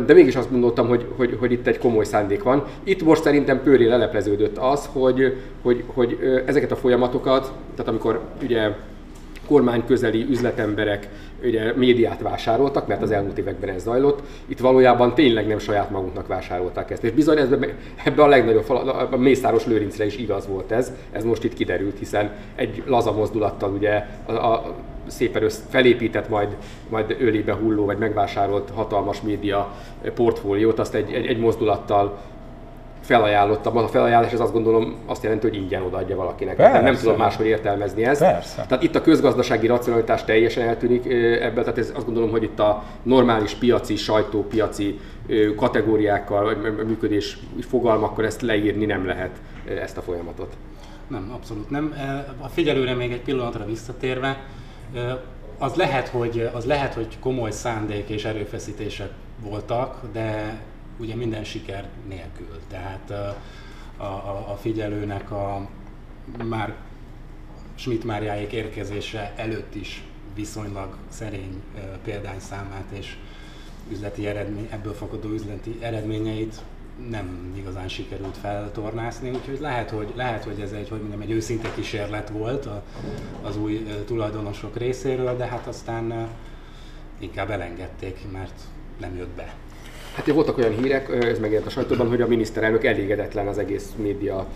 De 0.07 0.15
mégis 0.15 0.37
azt 0.37 0.51
gondoltam, 0.51 0.89
hogy, 0.89 1.07
hogy, 1.17 1.37
hogy 1.41 1.53
itt 1.53 1.67
egy 1.67 1.79
komoly 1.79 2.05
szándék 2.05 2.43
van. 2.43 2.65
Itt 2.89 3.03
most 3.03 3.23
szerintem 3.23 3.63
pőré 3.63 3.87
lelepleződött 3.87 4.59
az, 4.59 4.89
hogy, 4.93 5.37
hogy, 5.63 5.85
hogy 5.87 6.19
ezeket 6.47 6.71
a 6.71 6.77
folyamatokat, 6.77 7.53
tehát 7.75 7.89
amikor 7.89 8.21
ugye 8.43 8.71
kormány 9.47 9.85
közeli 9.87 10.27
üzletemberek 10.31 11.09
ugye 11.43 11.73
médiát 11.77 12.21
vásároltak, 12.23 12.87
mert 12.87 13.03
az 13.03 13.11
elmúlt 13.11 13.39
években 13.39 13.69
ez 13.69 13.83
zajlott, 13.83 14.23
itt 14.47 14.59
valójában 14.59 15.15
tényleg 15.15 15.47
nem 15.47 15.59
saját 15.59 15.91
magunknak 15.91 16.27
vásárolták 16.27 16.91
ezt. 16.91 17.05
És 17.05 17.11
bizony 17.11 17.39
ebben 17.39 17.71
ebbe 18.05 18.23
a 18.23 18.27
legnagyobb, 18.27 18.71
a 19.11 19.17
Mészáros 19.17 19.67
Lőrincre 19.67 20.07
is 20.07 20.17
igaz 20.17 20.47
volt 20.47 20.73
ez, 20.73 20.93
ez 21.13 21.25
most 21.25 21.45
itt 21.45 21.55
kiderült, 21.55 21.99
hiszen 21.99 22.31
egy 22.55 22.83
laza 22.87 23.13
mozdulattal 23.13 23.73
ugye 23.73 24.07
a, 24.27 24.33
a 24.33 24.75
szépen 25.07 25.43
össz, 25.43 25.59
felépített, 25.69 26.29
majd, 26.29 26.57
majd 26.89 27.17
ölébe 27.21 27.53
hulló, 27.53 27.85
vagy 27.85 27.99
megvásárolt 27.99 28.71
hatalmas 28.75 29.21
média 29.21 29.75
portfóliót, 30.15 30.79
azt 30.79 30.95
egy, 30.95 31.13
egy, 31.13 31.27
egy 31.27 31.39
mozdulattal 31.39 32.19
felajánlottam. 33.09 33.77
Az 33.77 33.85
a 33.85 33.89
felajánlás, 33.89 34.33
ez 34.33 34.41
azt 34.41 34.53
gondolom 34.53 34.97
azt 35.07 35.23
jelenti, 35.23 35.49
hogy 35.49 35.57
ingyen 35.57 35.83
odaadja 35.83 36.17
valakinek. 36.17 36.57
Persze. 36.57 36.81
Nem 36.81 36.95
tudom 36.95 37.17
máshogy 37.17 37.47
értelmezni 37.47 38.05
ezt. 38.05 38.21
Persze. 38.21 38.65
Tehát 38.69 38.83
itt 38.83 38.95
a 38.95 39.01
közgazdasági 39.01 39.67
racionalitás 39.67 40.25
teljesen 40.25 40.69
eltűnik 40.69 41.07
ebből, 41.41 41.63
tehát 41.63 41.79
ez 41.79 41.93
azt 41.95 42.05
gondolom, 42.05 42.31
hogy 42.31 42.43
itt 42.43 42.59
a 42.59 42.85
normális 43.03 43.55
piaci, 43.55 43.97
sajtópiaci 43.97 45.01
kategóriákkal, 45.57 46.45
vagy 46.45 46.87
működés 46.87 47.39
fogalmakkal 47.61 48.25
ezt 48.25 48.43
leírni 48.43 48.85
nem 48.85 49.07
lehet 49.07 49.41
ezt 49.83 49.97
a 49.97 50.01
folyamatot. 50.01 50.57
Nem, 51.09 51.31
abszolút 51.35 51.71
nem. 51.71 51.95
A 52.41 52.49
figyelőre 52.49 52.95
még 52.95 53.13
egy 53.13 53.23
pillanatra 53.23 53.65
visszatérve, 53.65 54.45
az 55.59 55.75
lehet, 55.75 56.09
hogy, 56.09 56.51
az 56.55 56.65
lehet, 56.65 56.95
hogy 56.95 57.19
komoly 57.21 57.51
szándék 57.51 58.09
és 58.09 58.25
erőfeszítések 58.25 59.11
voltak, 59.43 60.01
de 60.13 60.61
ugye 60.99 61.15
minden 61.15 61.45
siker 61.45 61.89
nélkül. 62.09 62.61
Tehát 62.69 63.11
a, 63.11 64.03
a, 64.03 64.51
a 64.53 64.57
figyelőnek 64.61 65.31
a 65.31 65.69
már 66.49 66.75
Schmidt 67.75 68.05
Máriáék 68.05 68.53
érkezése 68.53 69.33
előtt 69.37 69.75
is 69.75 70.03
viszonylag 70.35 70.97
szerény 71.09 71.63
példányszámát 72.05 72.91
és 72.91 73.17
üzleti 73.91 74.27
eredmény, 74.27 74.69
ebből 74.71 74.93
fakadó 74.95 75.29
üzleti 75.29 75.79
eredményeit 75.81 76.61
nem 77.11 77.55
igazán 77.57 77.89
sikerült 77.89 78.37
feltornászni, 78.37 79.31
úgyhogy 79.31 79.61
lehet, 79.61 79.91
hogy, 79.91 80.13
lehet, 80.17 80.45
hogy 80.45 80.61
ez 80.61 80.73
egy, 80.73 80.89
hogy 80.89 80.99
mondjam, 80.99 81.21
egy 81.21 81.31
őszinte 81.31 81.73
kísérlet 81.75 82.29
volt 82.29 82.67
a, 82.67 82.83
az 83.43 83.57
új 83.57 83.87
tulajdonosok 84.07 84.77
részéről, 84.77 85.37
de 85.37 85.47
hát 85.47 85.67
aztán 85.67 86.29
inkább 87.19 87.51
elengedték, 87.51 88.19
mert 88.33 88.61
nem 89.01 89.17
jött 89.17 89.35
be. 89.37 89.55
Hát 90.19 90.35
voltak 90.35 90.59
olyan 90.59 90.73
hírek, 90.83 91.25
ez 91.25 91.39
megjelent 91.39 91.67
a 91.67 91.71
sajtóban, 91.71 92.09
hogy 92.09 92.21
a 92.21 92.27
miniszterelnök 92.27 92.85
elégedetlen 92.85 93.47
az 93.47 93.59
egész 93.59 93.93
média 93.97 94.47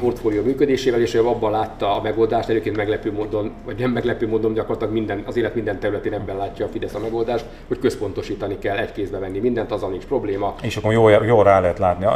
portfólió 0.00 0.42
működésével, 0.42 1.00
és 1.00 1.14
ő 1.14 1.26
abban 1.26 1.50
látta 1.50 1.96
a 1.96 2.02
megoldást, 2.02 2.48
egyébként 2.48 2.76
meglepő 2.76 3.12
módon, 3.12 3.52
vagy 3.64 3.78
nem 3.78 3.90
meglepő 3.90 4.28
módon 4.28 4.52
gyakorlatilag 4.54 4.92
minden, 4.92 5.22
az 5.26 5.36
élet 5.36 5.54
minden 5.54 5.78
területén 5.78 6.12
ebben 6.12 6.36
látja 6.36 6.64
a 6.64 6.68
Fidesz 6.68 6.94
a 6.94 6.98
megoldást, 6.98 7.44
hogy 7.68 7.78
központosítani 7.78 8.58
kell, 8.58 8.76
egy 8.76 8.92
kézbe 8.92 9.18
venni 9.18 9.38
mindent, 9.38 9.72
azzal 9.72 9.90
nincs 9.90 10.04
probléma. 10.04 10.54
És 10.62 10.76
akkor 10.76 10.92
jól, 10.92 11.10
jól 11.10 11.44
rá 11.44 11.60
lehet 11.60 11.78
látni. 11.78 12.06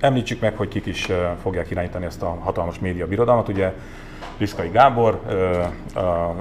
említsük 0.00 0.40
meg, 0.40 0.56
hogy 0.56 0.68
kik 0.68 0.86
is 0.86 1.08
fogják 1.42 1.70
irányítani 1.70 2.04
ezt 2.04 2.22
a 2.22 2.38
hatalmas 2.40 2.78
média 2.78 3.06
birodalmat. 3.06 3.48
Ugye 3.48 3.72
Liszkai 4.36 4.68
Gábor 4.68 5.20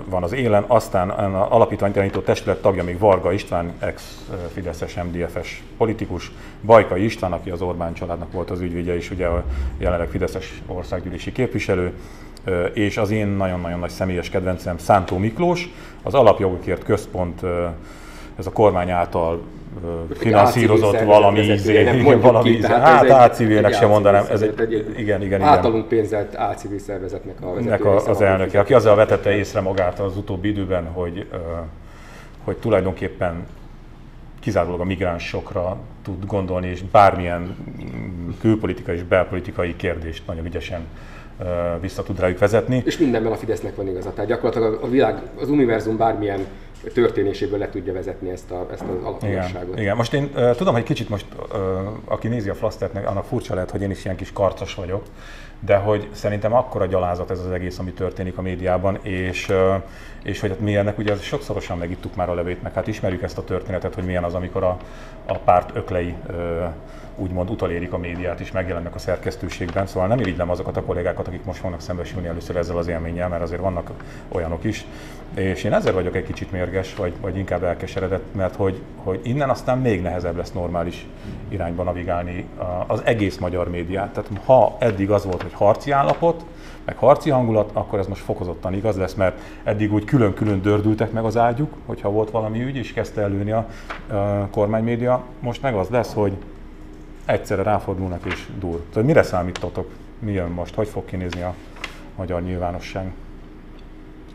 van 0.05 0.24
az 0.24 0.31
élen, 0.31 0.63
aztán 0.67 1.09
a 1.09 1.55
alapítvány 1.55 1.91
irányító 1.91 2.19
testület 2.19 2.62
tagja 2.62 2.83
még 2.83 3.00
Varga 3.00 3.31
István, 3.31 3.74
ex-Fideszes 3.79 4.95
MDFS 4.95 5.63
politikus, 5.77 6.31
Bajkai 6.62 7.03
István, 7.03 7.31
aki 7.31 7.50
az 7.50 7.62
Orbán 7.62 7.93
családnak 7.93 8.31
volt 8.31 8.50
az 8.51 8.62
ügyvédje, 8.62 8.95
és 8.95 9.12
ugye 9.12 9.25
a 9.25 9.43
jelenleg 9.77 10.09
Fideszes 10.09 10.62
országgyűlési 10.67 11.31
képviselő, 11.31 11.93
és 12.74 12.98
az 12.98 13.12
én 13.12 13.27
nagyon-nagyon 13.27 13.79
nagy 13.79 13.89
személyes 13.89 14.29
kedvencem 14.29 14.77
Szántó 14.77 15.17
Miklós, 15.17 15.69
az 16.03 16.13
Alapjogokért 16.13 16.83
Központ 16.83 17.41
ez 18.38 18.45
a 18.45 18.51
kormány 18.51 18.89
által 18.89 19.41
finanszírozott 20.13 21.00
valami 21.00 21.39
ízé, 21.39 22.01
valami 22.21 22.50
ízé. 22.50 22.67
Hát 22.67 23.09
ácivilnek 23.09 23.74
sem 23.74 23.89
mondanám, 23.89 24.25
ez 24.29 24.41
egy, 24.41 24.74
igen, 24.74 24.98
igen, 24.98 25.21
igen. 25.21 25.41
Általunk 25.41 25.88
pénzelt 25.88 26.36
ácivil 26.36 26.79
szervezetnek 26.79 27.36
a 27.41 27.53
vezetője. 27.53 27.89
A, 27.89 28.09
az 28.09 28.21
elnöke, 28.21 28.59
aki 28.59 28.74
azzal 28.74 28.95
vetette 28.95 29.36
észre 29.36 29.62
magát 29.62 30.00
az 30.00 30.17
utóbbi 30.17 30.48
időben, 30.48 30.86
hogy, 30.86 31.27
hogy 32.43 32.57
tulajdonképpen 32.57 33.45
kizárólag 34.39 34.79
a 34.79 34.83
migránsokra 34.83 35.77
tud 36.03 36.25
gondolni, 36.25 36.67
és 36.67 36.81
bármilyen 36.91 37.55
külpolitikai 38.39 38.95
és 38.95 39.03
belpolitikai 39.03 39.75
kérdést 39.75 40.27
nagyon 40.27 40.45
ügyesen 40.45 40.88
vissza 41.81 42.03
tud 42.03 42.19
rájuk 42.19 42.39
vezetni. 42.39 42.81
És 42.86 42.98
mindenben 42.98 43.31
a 43.31 43.36
Fidesznek 43.36 43.75
van 43.75 43.88
igaza. 43.88 44.13
Tehát 44.13 44.29
gyakorlatilag 44.29 44.79
a 44.83 44.89
világ, 44.89 45.21
az 45.39 45.50
univerzum 45.50 45.98
bármilyen 45.98 46.45
történéséből 46.93 47.59
le 47.59 47.69
tudja 47.69 47.93
vezetni 47.93 48.29
ezt, 48.29 48.51
a, 48.51 48.67
ezt 48.71 48.81
az 48.81 49.03
alaposságot. 49.03 49.67
Igen, 49.67 49.77
igen. 49.77 49.95
most 49.95 50.13
én 50.13 50.29
uh, 50.36 50.55
tudom, 50.55 50.74
hogy 50.74 50.83
kicsit 50.83 51.09
most, 51.09 51.25
uh, 51.53 51.59
aki 52.05 52.27
nézi 52.27 52.50
a 52.50 52.55
Flasztert, 52.55 53.05
annak 53.05 53.25
furcsa 53.25 53.53
lehet, 53.53 53.71
hogy 53.71 53.81
én 53.81 53.91
is 53.91 54.05
ilyen 54.05 54.17
kis 54.17 54.31
karcos 54.33 54.75
vagyok, 54.75 55.03
de 55.59 55.75
hogy 55.75 56.07
szerintem 56.12 56.53
akkora 56.53 56.86
gyalázat 56.86 57.31
ez 57.31 57.39
az 57.39 57.51
egész, 57.51 57.79
ami 57.79 57.91
történik 57.91 58.38
a 58.38 58.41
médiában, 58.41 59.00
és, 59.01 59.51
és 60.24 60.39
hogy 60.39 60.50
hát 60.50 60.59
mi 60.59 60.75
ennek 60.75 60.98
ugye 60.98 61.15
sokszorosan 61.15 61.77
megittuk 61.77 62.15
már 62.15 62.29
a 62.29 62.33
levét, 62.33 62.62
meg 62.62 62.74
hát 62.74 62.88
ismerjük 62.88 63.21
ezt 63.21 63.38
a 63.38 63.43
történetet, 63.43 63.95
hogy 63.95 64.03
milyen 64.03 64.24
az, 64.24 64.33
amikor 64.33 64.63
a, 64.63 64.77
a 65.25 65.38
párt 65.38 65.75
öklei 65.75 66.15
úgymond 67.19 67.50
utolérik 67.50 67.93
a 67.93 67.98
médiát 67.98 68.39
és 68.39 68.51
megjelennek 68.51 68.95
a 68.95 69.00
szerkesztőségben, 69.00 69.88
szóval 69.88 70.07
nem 70.07 70.19
irigylem 70.19 70.50
azokat 70.50 70.77
a 70.77 70.83
kollégákat, 70.83 71.27
akik 71.27 71.43
most 71.43 71.59
fognak 71.59 71.81
szembesülni 71.81 72.27
először 72.27 72.55
ezzel 72.55 72.77
az 72.77 72.88
élménnyel, 72.88 73.29
mert 73.29 73.41
azért 73.41 73.62
vannak 73.62 73.91
olyanok 74.29 74.63
is. 74.63 74.86
És 75.33 75.63
én 75.63 75.74
ezzel 75.74 75.93
vagyok 75.93 76.15
egy 76.15 76.24
kicsit 76.24 76.51
mérges, 76.51 76.95
vagy, 76.95 77.13
vagy 77.21 77.38
inkább 77.38 77.63
elkeseredett, 77.63 78.36
mert 78.36 78.55
hogy, 78.55 78.81
hogy 78.95 79.19
innen 79.24 79.50
aztán 79.50 79.77
még 79.77 80.01
nehezebb 80.01 80.38
lesz 80.38 80.51
normális 80.51 81.07
irányba 81.50 81.83
navigálni 81.83 82.45
az 82.88 83.01
egész 83.03 83.38
magyar 83.38 83.69
médiát. 83.69 84.13
Tehát 84.13 84.29
ha 84.45 84.75
eddig 84.79 85.12
az 85.12 85.25
volt, 85.25 85.41
hogy 85.41 85.53
harci 85.53 85.91
állapot, 85.91 86.45
meg 86.86 86.98
harci 86.98 87.29
hangulat, 87.29 87.69
akkor 87.74 88.00
ez 88.00 88.07
most 88.07 88.21
fokozottan 88.21 88.74
igaz 88.74 88.98
lesz, 88.98 89.13
mert 89.13 89.39
eddig 89.63 89.93
úgy 89.93 90.05
külön-külön 90.05 90.62
dördültek 90.62 91.12
meg 91.12 91.24
az 91.24 91.38
ágyuk, 91.38 91.74
hogyha 91.86 92.09
volt 92.09 92.31
valami 92.31 92.63
ügy, 92.63 92.75
és 92.75 92.93
kezdte 92.93 93.21
előni 93.21 93.51
a, 93.51 93.67
a 94.15 94.48
kormánymédia. 94.51 95.24
Most 95.39 95.62
meg 95.62 95.75
az 95.75 95.89
lesz, 95.89 96.13
hogy 96.13 96.33
egyszerre 97.25 97.63
ráfordulnak 97.63 98.25
és 98.25 98.48
dur. 98.59 98.83
Tehát 98.93 99.07
mire 99.07 99.24
számítotok? 99.24 99.91
Mi 100.19 100.31
jön 100.31 100.50
most? 100.50 100.75
Hogy 100.75 100.88
fog 100.88 101.05
kinézni 101.05 101.41
a 101.41 101.53
magyar 102.15 102.41
nyilvánosság? 102.41 103.12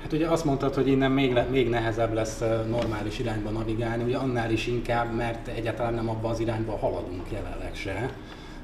Hát 0.04 0.12
ugye 0.12 0.28
azt 0.28 0.44
mondtad, 0.44 0.74
hogy 0.74 0.88
innen 0.88 1.10
még, 1.10 1.38
még 1.50 1.68
nehezebb 1.68 2.12
lesz 2.12 2.42
normális 2.68 3.18
irányba 3.18 3.50
navigálni, 3.50 4.02
ugye 4.02 4.16
annál 4.16 4.50
is 4.50 4.66
inkább, 4.66 5.14
mert 5.14 5.48
egyáltalán 5.48 5.94
nem 5.94 6.08
abban 6.08 6.30
az 6.30 6.40
irányba 6.40 6.76
haladunk 6.76 7.30
jelenleg 7.30 7.74
se. 7.74 8.10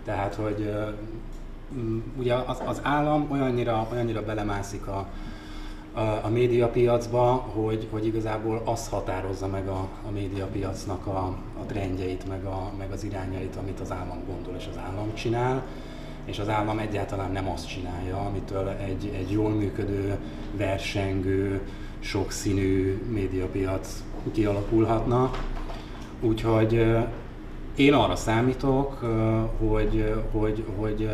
Tehát, 0.04 0.35
hogy 0.35 0.73
ugye 2.18 2.35
az, 2.35 2.62
az 2.66 2.80
állam 2.82 3.28
olyannyira, 3.30 3.88
olyannyira 3.92 4.25
belemászik 4.25 4.87
a, 4.87 5.06
a, 5.92 6.00
a 6.00 6.28
médiapiacba, 6.28 7.32
hogy, 7.32 7.87
hogy 7.90 8.06
igazából 8.06 8.62
az 8.64 8.88
határozza 8.88 9.47
meg 9.47 9.68
a, 9.68 9.88
a 10.06 10.11
médiapiacnak 10.11 11.06
a, 11.06 11.37
a 11.61 11.64
trendjeit, 11.66 12.28
meg, 12.28 12.44
a, 12.44 12.73
meg 12.78 12.92
az 12.92 13.04
irányait, 13.04 13.56
amit 13.56 13.80
az 13.80 13.92
állam 13.92 14.25
gondol 14.26 14.54
és 14.59 14.68
az 14.70 14.78
állam 14.87 15.14
csinál, 15.14 15.62
és 16.30 16.38
az 16.38 16.49
állam 16.49 16.78
egyáltalán 16.78 17.32
nem 17.32 17.49
azt 17.49 17.68
csinálja, 17.68 18.16
amitől 18.16 18.68
egy, 18.68 19.12
egy 19.18 19.30
jól 19.30 19.50
működő, 19.50 20.16
versengő, 20.56 21.60
sokszínű 22.00 23.02
médiapiac 23.08 24.02
kialakulhatna. 24.32 25.30
Úgyhogy 26.20 26.96
én 27.75 27.92
arra 27.92 28.16
számítok, 28.16 28.92
hogy, 29.58 30.14
hogy, 30.32 30.64
hogy 30.76 31.10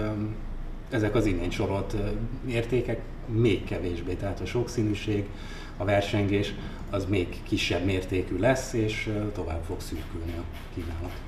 ezek 0.91 1.15
az 1.15 1.27
innen 1.27 1.51
sorolt 1.51 1.97
értékek 2.49 3.01
még 3.27 3.65
kevésbé, 3.65 4.15
tehát 4.15 4.41
a 4.41 4.47
sokszínűség, 4.47 5.25
a 5.77 5.85
versengés 5.85 6.55
az 6.91 7.07
még 7.09 7.43
kisebb 7.43 7.85
mértékű 7.85 8.39
lesz, 8.39 8.73
és 8.73 9.13
tovább 9.35 9.63
fog 9.67 9.81
szűkülni 9.81 10.35
a 10.39 10.43
kínálat. 10.75 11.26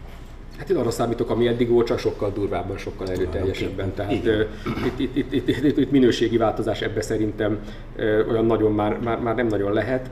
Hát 0.59 0.71
én 0.71 0.77
arra 0.77 0.91
számítok, 0.91 1.31
ami 1.31 1.47
eddig 1.47 1.69
volt, 1.69 1.87
csak 1.87 1.99
sokkal 1.99 2.31
durvábban, 2.35 2.77
sokkal 2.77 3.09
erőteljesebben. 3.09 3.95
Tehát 3.95 4.13
itt, 4.13 4.27
itt, 4.99 5.15
itt, 5.17 5.33
itt, 5.33 5.65
itt, 5.65 5.79
itt 5.79 5.91
minőségi 5.91 6.37
változás 6.37 6.81
ebbe 6.81 7.01
szerintem 7.01 7.59
olyan 8.31 8.45
nagyon 8.45 8.73
már, 8.73 8.99
már, 9.05 9.21
már 9.21 9.35
nem 9.35 9.47
nagyon 9.47 9.73
lehet. 9.73 10.11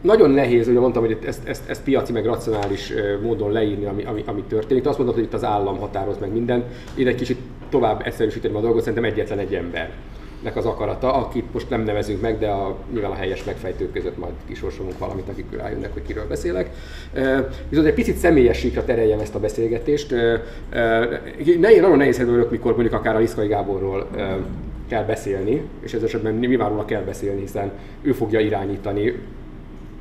Nagyon 0.00 0.30
nehéz, 0.30 0.68
ugye 0.68 0.78
mondtam, 0.78 1.04
hogy 1.04 1.18
ezt, 1.26 1.48
ezt, 1.48 1.68
ezt 1.68 1.82
piaci 1.82 2.12
meg 2.12 2.24
racionális 2.24 2.92
módon 3.22 3.52
leírni, 3.52 3.84
ami, 3.84 4.04
ami, 4.04 4.22
ami 4.26 4.42
történik. 4.42 4.86
Azt 4.86 4.98
mondom, 4.98 5.14
hogy 5.14 5.24
itt 5.24 5.34
az 5.34 5.44
állam 5.44 5.78
határoz 5.78 6.18
meg 6.18 6.32
mindent. 6.32 6.64
Én 6.94 7.06
egy 7.06 7.14
kicsit 7.14 7.38
tovább 7.68 8.06
egyszerűsíteném 8.06 8.56
a 8.56 8.60
dolgot, 8.60 8.80
szerintem 8.82 9.10
egyetlen 9.10 9.38
egy 9.38 9.54
ember 9.54 9.90
nek 10.42 10.56
az 10.56 10.66
akarata, 10.66 11.14
akit 11.14 11.52
most 11.52 11.70
nem 11.70 11.82
nevezünk 11.82 12.20
meg, 12.20 12.38
de 12.38 12.48
a, 12.48 12.76
nyilván 12.92 13.10
a 13.10 13.14
helyes 13.14 13.44
megfejtők 13.44 13.92
között 13.92 14.18
majd 14.18 14.32
kisorsolunk 14.46 14.98
valamit, 14.98 15.28
akik 15.28 15.44
rájönnek, 15.56 15.92
hogy 15.92 16.02
kiről 16.02 16.26
beszélek. 16.28 16.70
Viszont 17.68 17.86
egy 17.86 17.94
picit 17.94 18.16
személyes 18.16 18.58
síkra 18.58 18.84
tereljem 18.84 19.18
ezt 19.18 19.34
a 19.34 19.40
beszélgetést. 19.40 20.10
Ne, 21.60 21.80
nagyon 21.80 21.96
nehéz 21.96 22.16
helyzetben 22.16 22.46
mikor 22.50 22.72
mondjuk 22.72 22.94
akár 22.94 23.16
a 23.16 23.18
Liszkai 23.18 23.48
Gáborról 23.48 24.06
kell 24.88 25.04
beszélni, 25.04 25.62
és 25.80 25.92
ez 25.92 26.02
esetben 26.02 26.34
nyilván 26.34 26.68
róla 26.68 26.84
kell 26.84 27.02
beszélni, 27.02 27.40
hiszen 27.40 27.70
ő 28.02 28.12
fogja 28.12 28.40
irányítani 28.40 29.14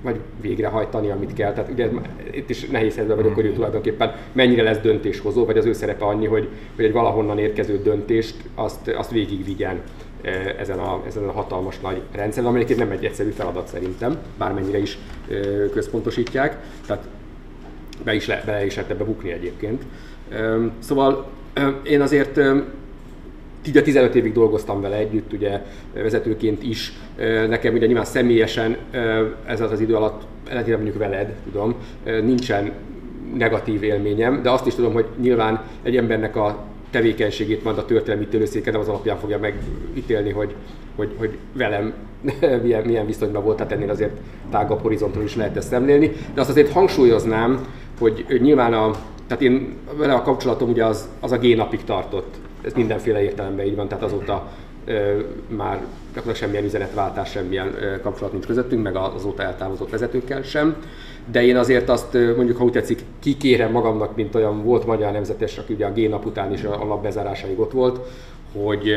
vagy 0.01 0.19
végrehajtani, 0.41 1.09
amit 1.09 1.33
kell. 1.33 1.53
Tehát 1.53 1.71
ugye 1.71 1.89
itt 2.31 2.49
is 2.49 2.65
nehéz 2.65 2.95
helyzetben 2.95 3.15
vagyok, 3.15 3.35
hogy 3.35 3.45
ő 3.45 3.53
tulajdonképpen 3.53 4.15
mennyire 4.31 4.63
lesz 4.63 4.79
döntéshozó, 4.79 5.45
vagy 5.45 5.57
az 5.57 5.65
ő 5.65 5.73
szerepe 5.73 6.05
annyi, 6.05 6.25
hogy, 6.25 6.47
hogy 6.75 6.85
egy 6.85 6.91
valahonnan 6.91 7.39
érkező 7.39 7.81
döntést 7.81 8.35
azt, 8.55 8.87
azt 8.87 9.11
végigvigyen 9.11 9.81
ezen 10.59 10.79
a, 10.79 11.01
ezen 11.07 11.27
a 11.27 11.31
hatalmas 11.31 11.79
nagy 11.79 12.01
rendszeren, 12.11 12.49
ami 12.49 12.65
nem 12.77 12.91
egy 12.91 13.05
egyszerű 13.05 13.29
feladat 13.29 13.67
szerintem, 13.67 14.17
bármennyire 14.37 14.77
is 14.77 14.97
központosítják, 15.73 16.57
tehát 16.85 17.07
be 18.03 18.13
is, 18.13 18.27
le, 18.27 18.43
be 18.45 18.65
is 18.65 18.75
lehet 18.75 18.91
ebbe 18.91 19.03
bukni 19.03 19.31
egyébként. 19.31 19.83
Szóval 20.79 21.27
én 21.83 22.01
azért 22.01 22.39
ugye 23.67 23.81
15 23.81 24.15
évig 24.15 24.33
dolgoztam 24.33 24.81
vele 24.81 24.95
együtt, 24.95 25.33
ugye 25.33 25.61
vezetőként 25.93 26.63
is. 26.63 26.93
Nekem 27.49 27.73
ugye 27.73 27.85
nyilván 27.85 28.05
személyesen 28.05 28.77
ez 29.45 29.61
az 29.61 29.71
az 29.71 29.79
idő 29.79 29.95
alatt, 29.95 30.21
ellentétben 30.49 30.81
mondjuk 30.83 31.03
veled, 31.03 31.33
tudom, 31.51 31.75
nincsen 32.03 32.71
negatív 33.37 33.83
élményem, 33.83 34.41
de 34.41 34.49
azt 34.49 34.67
is 34.67 34.75
tudom, 34.75 34.93
hogy 34.93 35.05
nyilván 35.21 35.63
egy 35.83 35.97
embernek 35.97 36.35
a 36.35 36.65
tevékenységét 36.89 37.63
majd 37.63 37.77
a 37.77 37.85
történelmi 37.85 38.23
ítélőszéke 38.23 38.71
nem 38.71 38.79
az 38.79 38.87
alapján 38.87 39.17
fogja 39.17 39.39
megítélni, 39.39 40.31
hogy, 40.31 40.55
hogy, 40.95 41.09
hogy 41.17 41.37
velem 41.53 41.93
milyen, 42.63 42.83
milyen 42.85 43.05
viszonyban 43.05 43.43
volt, 43.43 43.57
tehát 43.57 43.71
ennél 43.71 43.89
azért 43.89 44.17
tágabb 44.49 44.81
horizontról 44.81 45.23
is 45.23 45.35
lehet 45.35 45.57
ezt 45.57 45.67
szemlélni. 45.67 46.11
De 46.33 46.41
azt 46.41 46.49
azért 46.49 46.71
hangsúlyoznám, 46.71 47.65
hogy 47.99 48.25
nyilván 48.41 48.73
a, 48.73 48.91
tehát 49.27 49.43
én 49.43 49.75
vele 49.97 50.13
a 50.13 50.21
kapcsolatom 50.21 50.69
ugye 50.69 50.85
az, 50.85 51.09
az 51.19 51.31
a 51.31 51.37
G-napig 51.37 51.83
tartott. 51.83 52.35
Ez 52.61 52.73
mindenféle 52.73 53.23
értelemben 53.23 53.65
így 53.65 53.75
van, 53.75 53.87
tehát 53.87 54.03
azóta 54.03 54.51
ö, 54.85 55.19
már 55.47 55.85
gyakorlatilag 56.13 56.35
semmilyen 56.35 56.63
üzenetváltás, 56.63 57.29
semmilyen 57.29 57.73
ö, 57.81 58.01
kapcsolat 58.01 58.31
nincs 58.31 58.45
közöttünk, 58.45 58.83
meg 58.83 58.95
azóta 58.95 59.43
eltávozott 59.43 59.89
vezetőkkel 59.89 60.41
sem 60.41 60.75
de 61.31 61.45
én 61.45 61.57
azért 61.57 61.89
azt 61.89 62.13
mondjuk, 62.13 62.57
ha 62.57 62.63
úgy 62.63 62.71
tetszik, 62.71 63.03
kikérem 63.19 63.71
magamnak, 63.71 64.15
mint 64.15 64.35
olyan 64.35 64.63
volt 64.63 64.85
magyar 64.85 65.11
nemzetes, 65.11 65.57
aki 65.57 65.73
ugye 65.73 65.85
a 65.85 65.91
G-nap 65.91 66.25
után 66.25 66.53
is 66.53 66.63
a 66.63 66.85
nap 66.85 67.01
bezárásáig 67.01 67.59
ott 67.59 67.71
volt, 67.71 67.99
hogy 68.61 68.95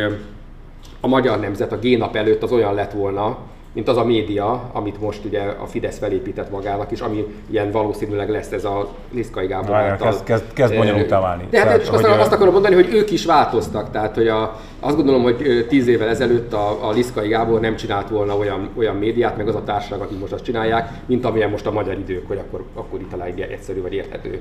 a 1.00 1.06
magyar 1.06 1.40
nemzet 1.40 1.72
a 1.72 1.78
G-nap 1.78 2.16
előtt 2.16 2.42
az 2.42 2.52
olyan 2.52 2.75
lett 2.75 2.92
volna, 2.92 3.38
mint 3.72 3.88
az 3.88 3.96
a 3.96 4.04
média, 4.04 4.70
amit 4.72 5.00
most 5.00 5.24
ugye 5.24 5.40
a 5.40 5.66
Fidesz 5.66 5.98
felépített 5.98 6.50
magának, 6.50 6.90
és 6.90 7.00
ami 7.00 7.26
ilyen 7.50 7.70
valószínűleg 7.70 8.30
lesz 8.30 8.52
ez 8.52 8.64
a 8.64 8.88
Liszkai 9.12 9.46
Gábor 9.46 9.74
által. 9.74 10.08
Kezd, 10.08 10.24
kezd, 10.24 10.52
kezd 10.52 10.76
bonyolultá 10.76 11.20
válni. 11.20 11.46
De 11.50 11.64
hát 11.64 11.84
csak 11.84 11.94
azt, 11.94 12.04
azt 12.04 12.32
akarom 12.32 12.52
mondani, 12.52 12.74
hogy 12.74 12.94
ők 12.94 13.10
is 13.10 13.24
változtak, 13.24 13.90
tehát 13.90 14.14
hogy 14.14 14.28
a, 14.28 14.60
azt 14.80 14.96
gondolom, 14.96 15.22
hogy 15.22 15.66
tíz 15.68 15.86
évvel 15.86 16.08
ezelőtt 16.08 16.52
a, 16.52 16.88
a 16.88 16.90
Liszkai 16.90 17.28
Gábor 17.28 17.60
nem 17.60 17.76
csinált 17.76 18.08
volna 18.08 18.36
olyan, 18.36 18.68
olyan 18.76 18.96
médiát, 18.96 19.36
meg 19.36 19.48
az 19.48 19.54
a 19.54 19.64
társaság, 19.64 20.00
akik 20.00 20.18
most 20.18 20.32
azt 20.32 20.44
csinálják, 20.44 20.90
mint 21.06 21.24
amilyen 21.24 21.50
most 21.50 21.66
a 21.66 21.72
magyar 21.72 21.98
idők, 21.98 22.28
hogy 22.28 22.38
akkor, 22.38 22.64
akkor 22.74 23.00
itt 23.00 23.40
egyszerű 23.40 23.82
vagy 23.82 23.92
érthető, 23.92 24.40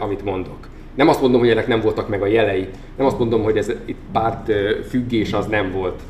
amit 0.00 0.24
mondok. 0.24 0.68
Nem 0.94 1.08
azt 1.08 1.20
mondom, 1.20 1.40
hogy 1.40 1.50
ennek 1.50 1.66
nem 1.66 1.80
voltak 1.80 2.08
meg 2.08 2.22
a 2.22 2.26
jelei, 2.26 2.68
nem 2.96 3.06
azt 3.06 3.18
mondom, 3.18 3.42
hogy 3.42 3.56
ez 3.56 3.68
itt 3.84 3.98
párt 4.12 4.52
függés 4.88 5.32
az 5.32 5.46
nem 5.46 5.72
volt 5.72 6.00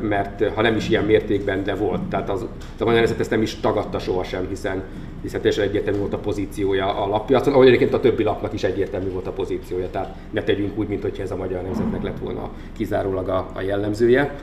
mert 0.00 0.48
ha 0.54 0.62
nem 0.62 0.76
is 0.76 0.88
ilyen 0.88 1.04
mértékben, 1.04 1.64
de 1.64 1.74
volt. 1.74 2.02
Tehát 2.02 2.30
az, 2.30 2.46
a 2.78 2.84
magyar 2.84 3.02
ezt 3.02 3.30
nem 3.30 3.42
is 3.42 3.54
tagadta 3.54 3.98
sohasem, 3.98 4.46
hiszen, 4.48 4.82
hiszen 5.22 5.40
teljesen 5.40 5.64
egyértelmű 5.64 5.98
volt 5.98 6.12
a 6.12 6.18
pozíciója 6.18 6.94
a 6.94 7.06
lappiacon, 7.08 7.52
ahogy 7.52 7.66
egyébként 7.66 7.94
a 7.94 8.00
többi 8.00 8.22
lapnak 8.22 8.52
is 8.52 8.62
egyértelmű 8.62 9.10
volt 9.10 9.26
a 9.26 9.32
pozíciója. 9.32 9.90
Tehát 9.90 10.16
ne 10.30 10.42
tegyünk 10.42 10.78
úgy, 10.78 10.88
mintha 10.88 11.22
ez 11.22 11.30
a 11.30 11.36
magyar 11.36 11.62
nemzetnek 11.62 12.02
lett 12.02 12.18
volna 12.18 12.50
kizárólag 12.76 13.28
a, 13.28 13.50
a 13.54 13.60
jellemzője 13.60 14.34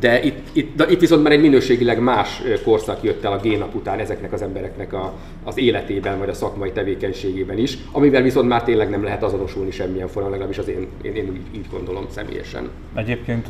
de 0.00 0.22
itt, 0.22 0.48
itt, 0.52 0.76
de 0.76 0.86
itt 0.88 1.00
viszont 1.00 1.22
már 1.22 1.32
egy 1.32 1.40
minőségileg 1.40 2.00
más 2.00 2.42
korszak 2.64 3.02
jött 3.02 3.24
el 3.24 3.32
a 3.32 3.40
génap 3.40 3.74
után 3.74 3.98
ezeknek 3.98 4.32
az 4.32 4.42
embereknek 4.42 4.92
a, 4.92 5.12
az 5.44 5.58
életében, 5.58 6.18
vagy 6.18 6.28
a 6.28 6.34
szakmai 6.34 6.72
tevékenységében 6.72 7.58
is, 7.58 7.78
amivel 7.92 8.22
viszont 8.22 8.48
már 8.48 8.62
tényleg 8.62 8.90
nem 8.90 9.04
lehet 9.04 9.22
azonosulni 9.22 9.70
semmilyen 9.70 10.08
formán, 10.08 10.30
legalábbis 10.30 10.58
az 10.58 10.68
én, 10.68 10.88
én, 11.02 11.14
én 11.14 11.28
úgy, 11.30 11.40
így 11.54 11.66
gondolom 11.70 12.04
személyesen. 12.08 12.68
Egyébként, 12.94 13.46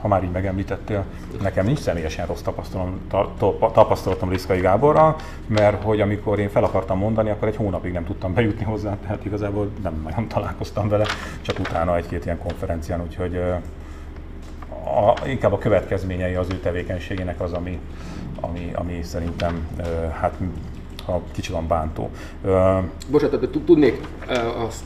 ha 0.00 0.08
már 0.08 0.24
így 0.24 0.30
megemlítettél, 0.30 1.04
nekem 1.42 1.66
nincs 1.66 1.78
személyesen 1.78 2.26
rossz 2.26 2.40
tapasztalatom, 2.40 3.00
tapasztalatom 3.72 4.30
Liszkai 4.30 4.60
Gáborral, 4.60 5.16
mert 5.46 5.82
hogy 5.82 6.00
amikor 6.00 6.38
én 6.38 6.48
fel 6.48 6.64
akartam 6.64 6.98
mondani, 6.98 7.30
akkor 7.30 7.48
egy 7.48 7.56
hónapig 7.56 7.92
nem 7.92 8.04
tudtam 8.04 8.34
bejutni 8.34 8.64
hozzá, 8.64 8.96
tehát 9.02 9.24
igazából 9.24 9.68
nem 9.82 10.00
nagyon 10.04 10.28
találkoztam 10.28 10.88
vele, 10.88 11.04
csak 11.40 11.58
utána 11.58 11.96
egy-két 11.96 12.24
ilyen 12.24 12.38
konferencián, 12.38 13.02
úgyhogy 13.02 13.40
a, 14.84 15.28
inkább 15.28 15.52
a 15.52 15.58
következményei 15.58 16.34
az 16.34 16.46
ő 16.52 16.56
tevékenységének 16.56 17.40
az, 17.40 17.52
ami, 17.52 17.78
ami, 18.40 18.70
ami 18.74 19.02
szerintem 19.02 19.68
hát 20.20 20.34
ha 21.04 21.22
kicsit 21.32 21.52
van 21.52 21.66
bántó. 21.66 22.10
Bocsánat, 23.10 23.48
tudnék 23.64 24.00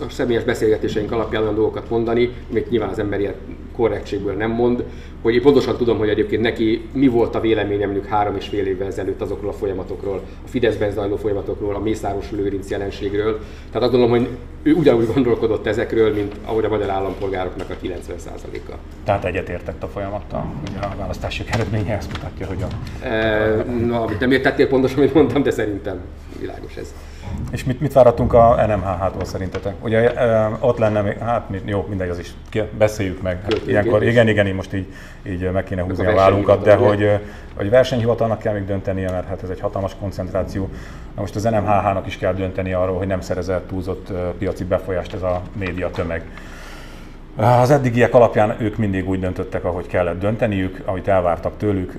a 0.01 0.09
személyes 0.11 0.45
beszélgetéseink 0.45 1.13
alapján 1.13 1.43
olyan 1.43 1.55
dolgokat 1.55 1.91
mondani, 1.91 2.35
még 2.49 2.67
nyilván 2.69 2.89
az 2.89 2.99
ember 2.99 3.21
ilyen 3.21 3.35
korrektségből 3.77 4.35
nem 4.35 4.51
mond, 4.51 4.85
hogy 5.23 5.35
én 5.35 5.43
pontosan 5.43 5.77
tudom, 5.77 5.99
hogy 5.99 6.09
egyébként 6.09 6.43
neki 6.43 6.89
mi 6.93 7.09
volt 7.09 7.35
a 7.35 7.41
véleménye 7.41 7.85
mondjuk 7.85 8.07
három 8.07 8.37
és 8.37 8.49
fél 8.49 8.67
évvel 8.67 8.87
ezelőtt 8.87 9.21
azokról 9.21 9.51
a 9.51 9.53
folyamatokról, 9.53 10.21
a 10.45 10.49
Fideszben 10.49 10.91
zajló 10.91 11.17
folyamatokról, 11.17 11.75
a 11.75 11.79
Mészáros 11.79 12.31
Lőrinc 12.31 12.71
jelenségről. 12.71 13.39
Tehát 13.73 13.89
azt 13.89 13.91
gondolom, 13.91 14.11
hogy 14.11 14.29
ő 14.63 14.73
ugyanúgy 14.73 15.07
gondolkodott 15.15 15.67
ezekről, 15.67 16.15
mint 16.15 16.35
ahogy 16.45 16.65
a 16.65 16.69
magyar 16.69 16.91
állampolgároknak 16.91 17.71
a 17.71 17.75
90%-a. 17.87 18.75
Tehát 19.05 19.25
egyetértett 19.25 19.83
a 19.83 19.89
folyamattal, 19.89 20.55
ugye 20.71 20.79
a 20.79 20.95
választások 20.99 21.51
eredménye 21.51 21.97
ezt 21.97 22.13
mutatja, 22.13 22.47
hogy 22.47 22.63
a... 22.63 23.05
E, 23.07 23.65
na, 23.65 24.01
amit 24.01 24.21
nem 24.21 24.31
értettél 24.31 24.69
pontosan, 24.69 24.99
amit 24.99 25.15
mondtam, 25.15 25.43
de 25.43 25.51
szerintem 25.51 26.01
világos 26.41 26.77
ez. 26.77 26.95
És 27.53 27.65
mit, 27.65 27.81
mit 27.81 27.93
várhatunk 27.93 28.33
a 28.33 28.67
NMHH-tól 28.67 29.25
szerintetek? 29.25 29.75
Ugye 29.85 30.13
ott 30.61 30.79
lenne 30.79 31.01
még, 31.01 31.19
hát 31.19 31.51
jó, 31.65 31.87
mindegy, 31.89 32.09
az 32.09 32.19
is 32.19 32.35
beszéljük 32.79 33.23
meg. 33.23 33.43
Hát, 33.43 33.61
ilyenkor, 33.67 34.03
igen, 34.03 34.29
igen, 34.29 34.55
most 34.55 34.75
így, 34.75 34.87
így 35.27 35.51
meg 35.53 35.65
kéne 35.65 35.83
húzni 35.83 36.07
a 36.07 36.15
vállunkat, 36.15 36.63
de 36.63 36.75
hogy, 36.75 37.21
hogy 37.57 37.71
versenyhivatalnak 37.71 38.39
kell 38.39 38.53
még 38.53 38.65
döntenie, 38.65 39.11
mert 39.11 39.29
hát 39.29 39.43
ez 39.43 39.49
egy 39.49 39.61
hatalmas 39.61 39.97
koncentráció. 40.01 40.69
Na 41.15 41.21
most 41.21 41.35
az 41.35 41.43
NMHH-nak 41.43 42.07
is 42.07 42.19
kell 42.19 42.35
dönteni 42.35 42.73
arról, 42.73 42.99
hogy 42.99 43.07
nem 43.07 43.21
szerezett 43.21 43.69
túlzott 43.69 44.13
piaci 44.39 44.65
befolyást 44.65 45.15
ez 45.15 45.23
a 45.23 45.43
média 45.53 45.91
tömeg. 45.91 46.23
Az 47.37 47.71
eddigiek 47.71 48.15
alapján 48.15 48.57
ők 48.59 48.77
mindig 48.77 49.09
úgy 49.09 49.21
döntöttek, 49.21 49.65
ahogy 49.65 49.87
kellett 49.87 50.21
dönteniük, 50.21 50.83
amit 50.85 51.09
elvártak 51.09 51.53
tőlük 51.57 51.99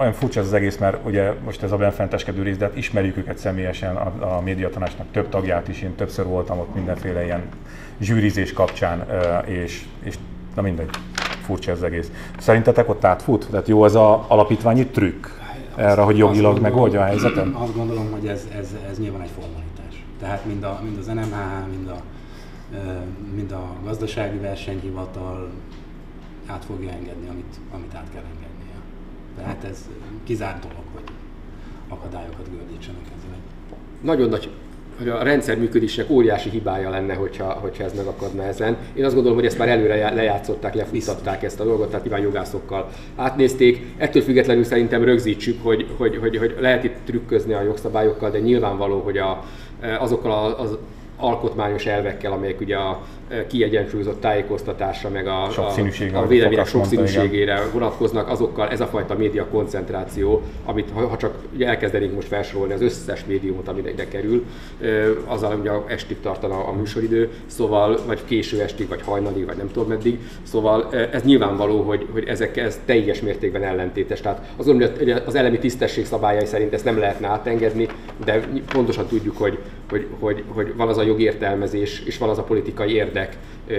olyan 0.00 0.12
furcsa 0.12 0.40
ez 0.40 0.46
az 0.46 0.52
egész, 0.52 0.76
mert 0.76 1.06
ugye 1.06 1.32
most 1.44 1.62
ez 1.62 1.72
a 1.72 1.76
benfenteskedő 1.76 2.42
rész, 2.42 2.56
de 2.56 2.64
hát 2.64 2.76
ismerjük 2.76 3.16
őket 3.16 3.38
személyesen, 3.38 3.96
a, 3.96 4.36
a 4.36 4.40
médiatanácsnak 4.40 5.06
több 5.10 5.28
tagját 5.28 5.68
is, 5.68 5.82
én 5.82 5.94
többször 5.94 6.24
voltam 6.24 6.58
ott 6.58 6.74
mindenféle 6.74 7.24
ilyen 7.24 7.42
zsűrizés 8.00 8.52
kapcsán, 8.52 9.06
és, 9.46 9.84
és 10.02 10.14
na 10.54 10.62
mindegy, 10.62 10.88
furcsa 11.42 11.70
ez 11.70 11.76
az 11.76 11.82
egész. 11.82 12.10
Szerintetek 12.38 12.88
ott 12.88 13.04
átfut? 13.04 13.46
Tehát 13.50 13.68
jó 13.68 13.84
ez 13.84 13.94
az 13.94 14.18
alapítványi 14.28 14.86
trükk 14.86 15.26
erre, 15.76 16.02
hogy 16.02 16.18
jogilag 16.18 16.60
megoldja 16.60 17.00
a 17.00 17.04
helyzetet? 17.04 17.46
Azt 17.64 17.76
gondolom, 17.76 18.10
hogy 18.10 18.26
ez, 18.26 18.48
ez, 18.58 18.74
ez 18.90 18.98
nyilván 18.98 19.22
egy 19.22 19.30
formalitás. 19.38 20.04
Tehát 20.20 20.44
mind, 20.44 20.62
a, 20.62 20.80
mind 20.82 20.98
az 20.98 21.06
NMH, 21.06 21.66
mind 21.70 21.88
a, 21.88 22.00
mind 23.34 23.52
a 23.52 23.72
gazdasági 23.84 24.38
versenyhivatal 24.38 25.50
át 26.46 26.64
fogja 26.64 26.90
engedni, 26.90 27.28
amit, 27.28 27.54
amit 27.74 27.94
át 27.94 28.06
kell 28.12 28.22
engedni. 28.22 28.49
Tehát 29.36 29.64
ez 29.64 29.88
kizárt 30.24 30.62
dolog, 30.62 30.84
hogy 30.92 31.02
akadályokat 31.88 32.50
gördítsenek 32.50 33.04
ezzel. 33.18 33.36
Nagyon 34.00 34.28
nagy 34.28 34.50
hogy 35.00 35.08
a 35.08 35.22
rendszer 35.22 35.58
működésnek 35.58 36.10
óriási 36.10 36.48
hibája 36.50 36.90
lenne, 36.90 37.14
hogyha, 37.14 37.44
hogyha 37.44 37.84
ez 37.84 37.92
megakadna 37.96 38.42
ezen. 38.42 38.76
Én 38.94 39.04
azt 39.04 39.14
gondolom, 39.14 39.38
hogy 39.38 39.46
ezt 39.46 39.58
már 39.58 39.68
előre 39.68 40.14
lejátszották, 40.14 40.74
lefuttatták 40.74 41.42
ezt 41.42 41.60
a 41.60 41.64
dolgot, 41.64 41.88
tehát 41.88 42.04
nyilván 42.04 42.22
jogászokkal 42.22 42.90
átnézték. 43.16 43.86
Ettől 43.96 44.22
függetlenül 44.22 44.64
szerintem 44.64 45.04
rögzítsük, 45.04 45.62
hogy, 45.62 45.86
hogy, 45.96 46.16
hogy, 46.16 46.36
hogy 46.36 46.56
lehet 46.60 46.84
itt 46.84 46.96
trükközni 47.04 47.52
a 47.52 47.62
jogszabályokkal, 47.62 48.30
de 48.30 48.38
nyilvánvaló, 48.38 49.00
hogy 49.00 49.18
a, 49.18 49.44
azokkal 49.98 50.52
az 50.52 50.76
alkotmányos 51.20 51.86
elvekkel, 51.86 52.32
amelyek 52.32 52.60
ugye 52.60 52.76
a 52.76 53.00
kiegyensúlyozott 53.46 54.20
tájékoztatásra, 54.20 55.08
meg 55.08 55.26
a, 55.26 55.44
a, 55.44 55.72
a 56.12 56.26
vélemények 56.26 56.66
sokszínűségére 56.66 57.54
mondta, 57.54 57.72
vonatkoznak, 57.72 58.28
azokkal 58.28 58.68
ez 58.68 58.80
a 58.80 58.86
fajta 58.86 59.14
média 59.14 59.46
koncentráció, 59.46 60.42
amit 60.64 60.90
ha, 60.94 61.06
ha 61.06 61.16
csak 61.16 61.34
elkezdenénk 61.58 62.14
most 62.14 62.28
felsorolni 62.28 62.72
az 62.72 62.80
összes 62.80 63.24
médiumot, 63.24 63.68
ami 63.68 63.80
ide 63.80 64.08
kerül, 64.08 64.44
azzal 65.24 65.58
ugye 65.60 65.70
estig 65.86 66.20
tartana 66.20 66.64
a 66.66 66.72
műsoridő, 66.72 67.30
szóval, 67.46 67.98
vagy 68.06 68.24
késő 68.24 68.60
estig, 68.60 68.88
vagy 68.88 69.02
hajnalig, 69.02 69.46
vagy 69.46 69.56
nem 69.56 69.70
tudom 69.72 69.88
meddig, 69.88 70.18
szóval 70.42 70.94
ez 71.12 71.22
nyilvánvaló, 71.22 71.82
hogy, 71.82 72.06
hogy 72.12 72.24
ezek 72.28 72.56
ez 72.56 72.80
teljes 72.84 73.20
mértékben 73.20 73.62
ellentétes. 73.62 74.20
Tehát 74.20 74.52
azon, 74.56 74.76
hogy 74.98 75.10
az 75.10 75.34
elemi 75.34 75.58
tisztesség 75.58 76.06
szabályai 76.06 76.46
szerint 76.46 76.72
ezt 76.72 76.84
nem 76.84 76.98
lehetne 76.98 77.28
átengedni, 77.28 77.88
de 78.24 78.40
pontosan 78.72 79.06
tudjuk, 79.06 79.36
hogy, 79.36 79.58
hogy, 79.90 80.06
hogy, 80.18 80.44
hogy 80.48 80.76
van 80.76 80.88
az 80.88 80.98
a 80.98 81.02
jogértelmezés, 81.02 82.00
és 82.00 82.18
van 82.18 82.28
az 82.28 82.38
a 82.38 82.42
politikai 82.42 82.94
érdek, 82.94 83.36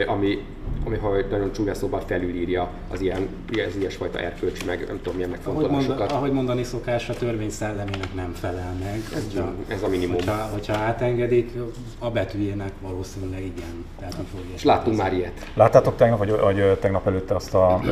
ami, 0.08 0.43
ami 0.86 0.97
ha 0.97 1.15
nagyon 1.30 1.52
csúnya 1.52 1.74
szóval 1.74 2.02
felülírja 2.06 2.69
az 2.91 3.02
ilyen, 3.02 3.28
az 3.67 3.76
ilyesfajta 3.80 4.19
erkölcs, 4.19 4.65
meg 4.65 4.86
nem 4.88 4.97
tudom 4.97 5.15
milyen 5.15 5.30
megfontolásokat. 5.30 5.89
Ahogy, 5.89 5.97
mond, 5.97 6.12
ahogy 6.12 6.32
mondani 6.32 6.63
szokás, 6.63 7.10
a 7.10 7.13
törvény 7.13 7.50
szellemének 7.50 8.13
nem 8.15 8.34
felel 8.34 8.74
meg. 8.84 9.02
Ez, 9.15 9.24
hogyha, 9.24 9.54
ez 9.67 9.84
a 9.84 9.88
minimum. 9.88 10.15
Hogyha, 10.15 10.50
hogyha 10.52 10.74
átengedik, 10.74 11.52
a 12.00 12.10
betűjének 12.10 12.71
valószínűleg 12.82 13.41
igen. 13.41 13.86
Tehát 14.00 14.15
nem 14.15 14.26
fogja 14.36 14.54
És 14.54 14.63
láttunk 14.63 14.97
már 14.97 15.13
ilyet. 15.13 15.52
Láttátok 15.54 15.95
tegnap, 15.95 16.17
vagy, 16.17 16.39
vagy 16.39 16.78
tegnap 16.80 17.08
előtte 17.08 17.36
azt 17.36 17.54
a 17.54 17.82
ö, 17.86 17.91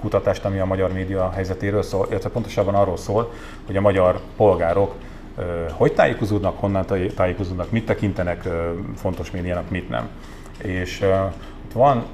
kutatást, 0.00 0.44
ami 0.44 0.58
a 0.58 0.64
magyar 0.64 0.92
média 0.92 1.30
helyzetéről 1.30 1.82
szól, 1.82 2.06
illetve 2.10 2.28
pontosabban 2.28 2.74
arról 2.74 2.96
szól, 2.96 3.32
hogy 3.66 3.76
a 3.76 3.80
magyar 3.80 4.20
polgárok 4.36 4.94
hogy 5.72 5.92
tájékozódnak, 5.92 6.60
honnan 6.60 6.86
tájékozódnak, 7.14 7.70
mit 7.70 7.86
tekintenek 7.86 8.48
fontos 8.96 9.30
médiának, 9.30 9.70
mit 9.70 9.88
nem. 9.88 10.08
És 10.58 11.00
ott 11.64 11.72
van, 11.72 12.04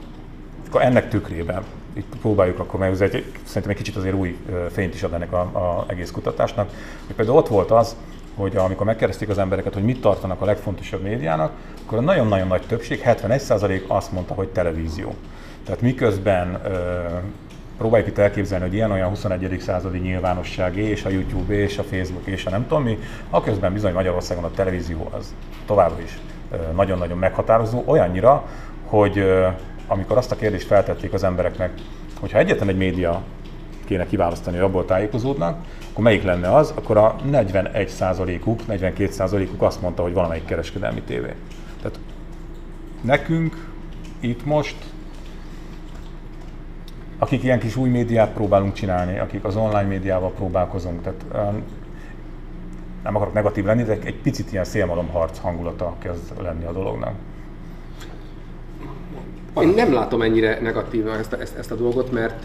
akkor 0.68 0.82
ennek 0.82 1.08
tükrében 1.08 1.62
itt 1.92 2.16
próbáljuk 2.20 2.58
akkor 2.58 2.80
meg, 2.80 2.90
ez 2.90 3.00
egy, 3.00 3.24
szerintem 3.44 3.70
egy 3.70 3.76
kicsit 3.76 3.96
azért 3.96 4.14
új 4.14 4.37
fényt 4.70 4.94
is 4.94 5.02
ad 5.02 5.12
ennek 5.12 5.32
a, 5.32 5.40
a 5.40 5.85
egész 5.88 6.11
kutatásnak. 6.11 6.70
Hogy 7.06 7.16
például 7.16 7.37
ott 7.38 7.48
volt 7.48 7.70
az, 7.70 7.96
hogy 8.35 8.56
amikor 8.56 8.87
megkérdezték 8.87 9.28
az 9.28 9.38
embereket, 9.38 9.74
hogy 9.74 9.82
mit 9.82 10.00
tartanak 10.00 10.40
a 10.40 10.44
legfontosabb 10.44 11.02
médiának, 11.02 11.52
akkor 11.85 11.98
a 11.98 12.00
nagyon-nagyon 12.00 12.46
nagy 12.46 12.62
többség, 12.66 13.02
71% 13.04 13.87
azt 13.87 14.12
mondta, 14.12 14.35
hogy 14.35 14.48
televízió. 14.48 15.14
Tehát 15.64 15.80
miközben 15.80 16.61
próbáljuk 17.78 18.08
itt 18.08 18.18
elképzelni, 18.18 18.64
hogy 18.64 18.74
ilyen-olyan 18.74 19.08
21. 19.08 19.61
századi 19.61 19.98
nyilvánosság 19.98 20.76
és 20.76 21.04
a 21.04 21.08
YouTube 21.08 21.54
és 21.54 21.78
a 21.78 21.82
Facebook 21.82 22.26
és 22.26 22.46
a 22.46 22.50
nem 22.50 22.66
tudom 22.66 22.82
mi, 22.82 22.98
aközben 23.30 23.72
bizony 23.72 23.92
Magyarországon 23.92 24.44
a 24.44 24.50
televízió 24.50 25.08
az 25.11 25.35
továbbra 25.66 26.02
is 26.02 26.18
nagyon-nagyon 26.74 27.18
meghatározó, 27.18 27.82
olyannyira, 27.87 28.48
hogy 28.85 29.24
amikor 29.87 30.16
azt 30.16 30.32
a 30.32 30.37
kérdést 30.37 30.66
feltették 30.66 31.12
az 31.12 31.24
embereknek, 31.24 31.70
hogyha 32.20 32.38
egyetlen 32.38 32.68
egy 32.68 32.76
média 32.76 33.22
kéne 33.85 34.06
kiválasztani, 34.06 34.56
hogy 34.56 34.64
abból 34.64 34.85
tájékozódnak, 34.85 35.64
akkor 35.90 36.04
melyik 36.04 36.22
lenne 36.22 36.54
az, 36.54 36.72
akkor 36.76 36.96
a 36.96 37.16
41%-uk, 37.30 38.61
42%-uk 38.68 39.62
azt 39.62 39.80
mondta, 39.80 40.02
hogy 40.02 40.12
valamelyik 40.12 40.44
kereskedelmi 40.44 41.02
tévé. 41.02 41.35
Tehát 41.82 41.98
nekünk 43.00 43.68
itt 44.20 44.44
most 44.44 44.76
akik 47.22 47.42
ilyen 47.42 47.58
kis 47.58 47.76
új 47.76 47.88
médiát 47.88 48.32
próbálunk 48.32 48.72
csinálni, 48.72 49.18
akik 49.18 49.44
az 49.44 49.56
online 49.56 49.82
médiával 49.82 50.30
próbálkozunk, 50.30 51.02
tehát 51.02 51.50
um, 51.52 51.62
nem 53.02 53.16
akarok 53.16 53.35
negatív 53.35 53.64
lenni, 53.64 53.82
de 53.82 53.98
egy 54.04 54.20
picit 54.22 54.52
ilyen 54.52 54.64
szélmalomharc 54.64 55.38
hangulata 55.38 55.94
kezd 55.98 56.42
lenni 56.42 56.64
a 56.64 56.72
dolognak. 56.72 57.12
Én 59.61 59.68
nem 59.68 59.92
látom 59.92 60.22
ennyire 60.22 60.58
negatívan 60.61 61.18
ezt 61.18 61.32
a, 61.32 61.40
ezt, 61.40 61.58
ezt 61.58 61.70
a 61.70 61.74
dolgot, 61.74 62.12
mert 62.12 62.44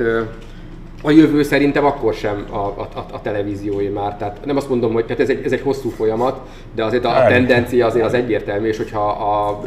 a 1.04 1.12
jövő 1.12 1.44
szerintem 1.44 1.86
akkor 1.86 2.14
sem 2.14 2.46
a, 2.50 2.56
a, 2.56 3.06
a 3.12 3.22
televíziói 3.22 3.88
már. 3.88 4.18
Tehát 4.18 4.46
nem 4.46 4.58
azt 4.58 4.70
mondom, 4.70 4.94
hogy 4.94 5.06
tehát 5.06 5.22
ez, 5.22 5.30
egy, 5.30 5.46
ez 5.46 5.52
egy 5.52 5.62
hosszú 5.62 5.90
folyamat, 5.90 6.48
de 6.76 6.84
azért 6.84 7.06
a, 7.06 7.18
a 7.18 7.28
tendencia 7.28 7.86
azért 7.86 8.06
az 8.06 8.14
egyértelmű, 8.14 8.68
és 8.68 8.78
hogyha 8.78 9.10
a, 9.10 9.62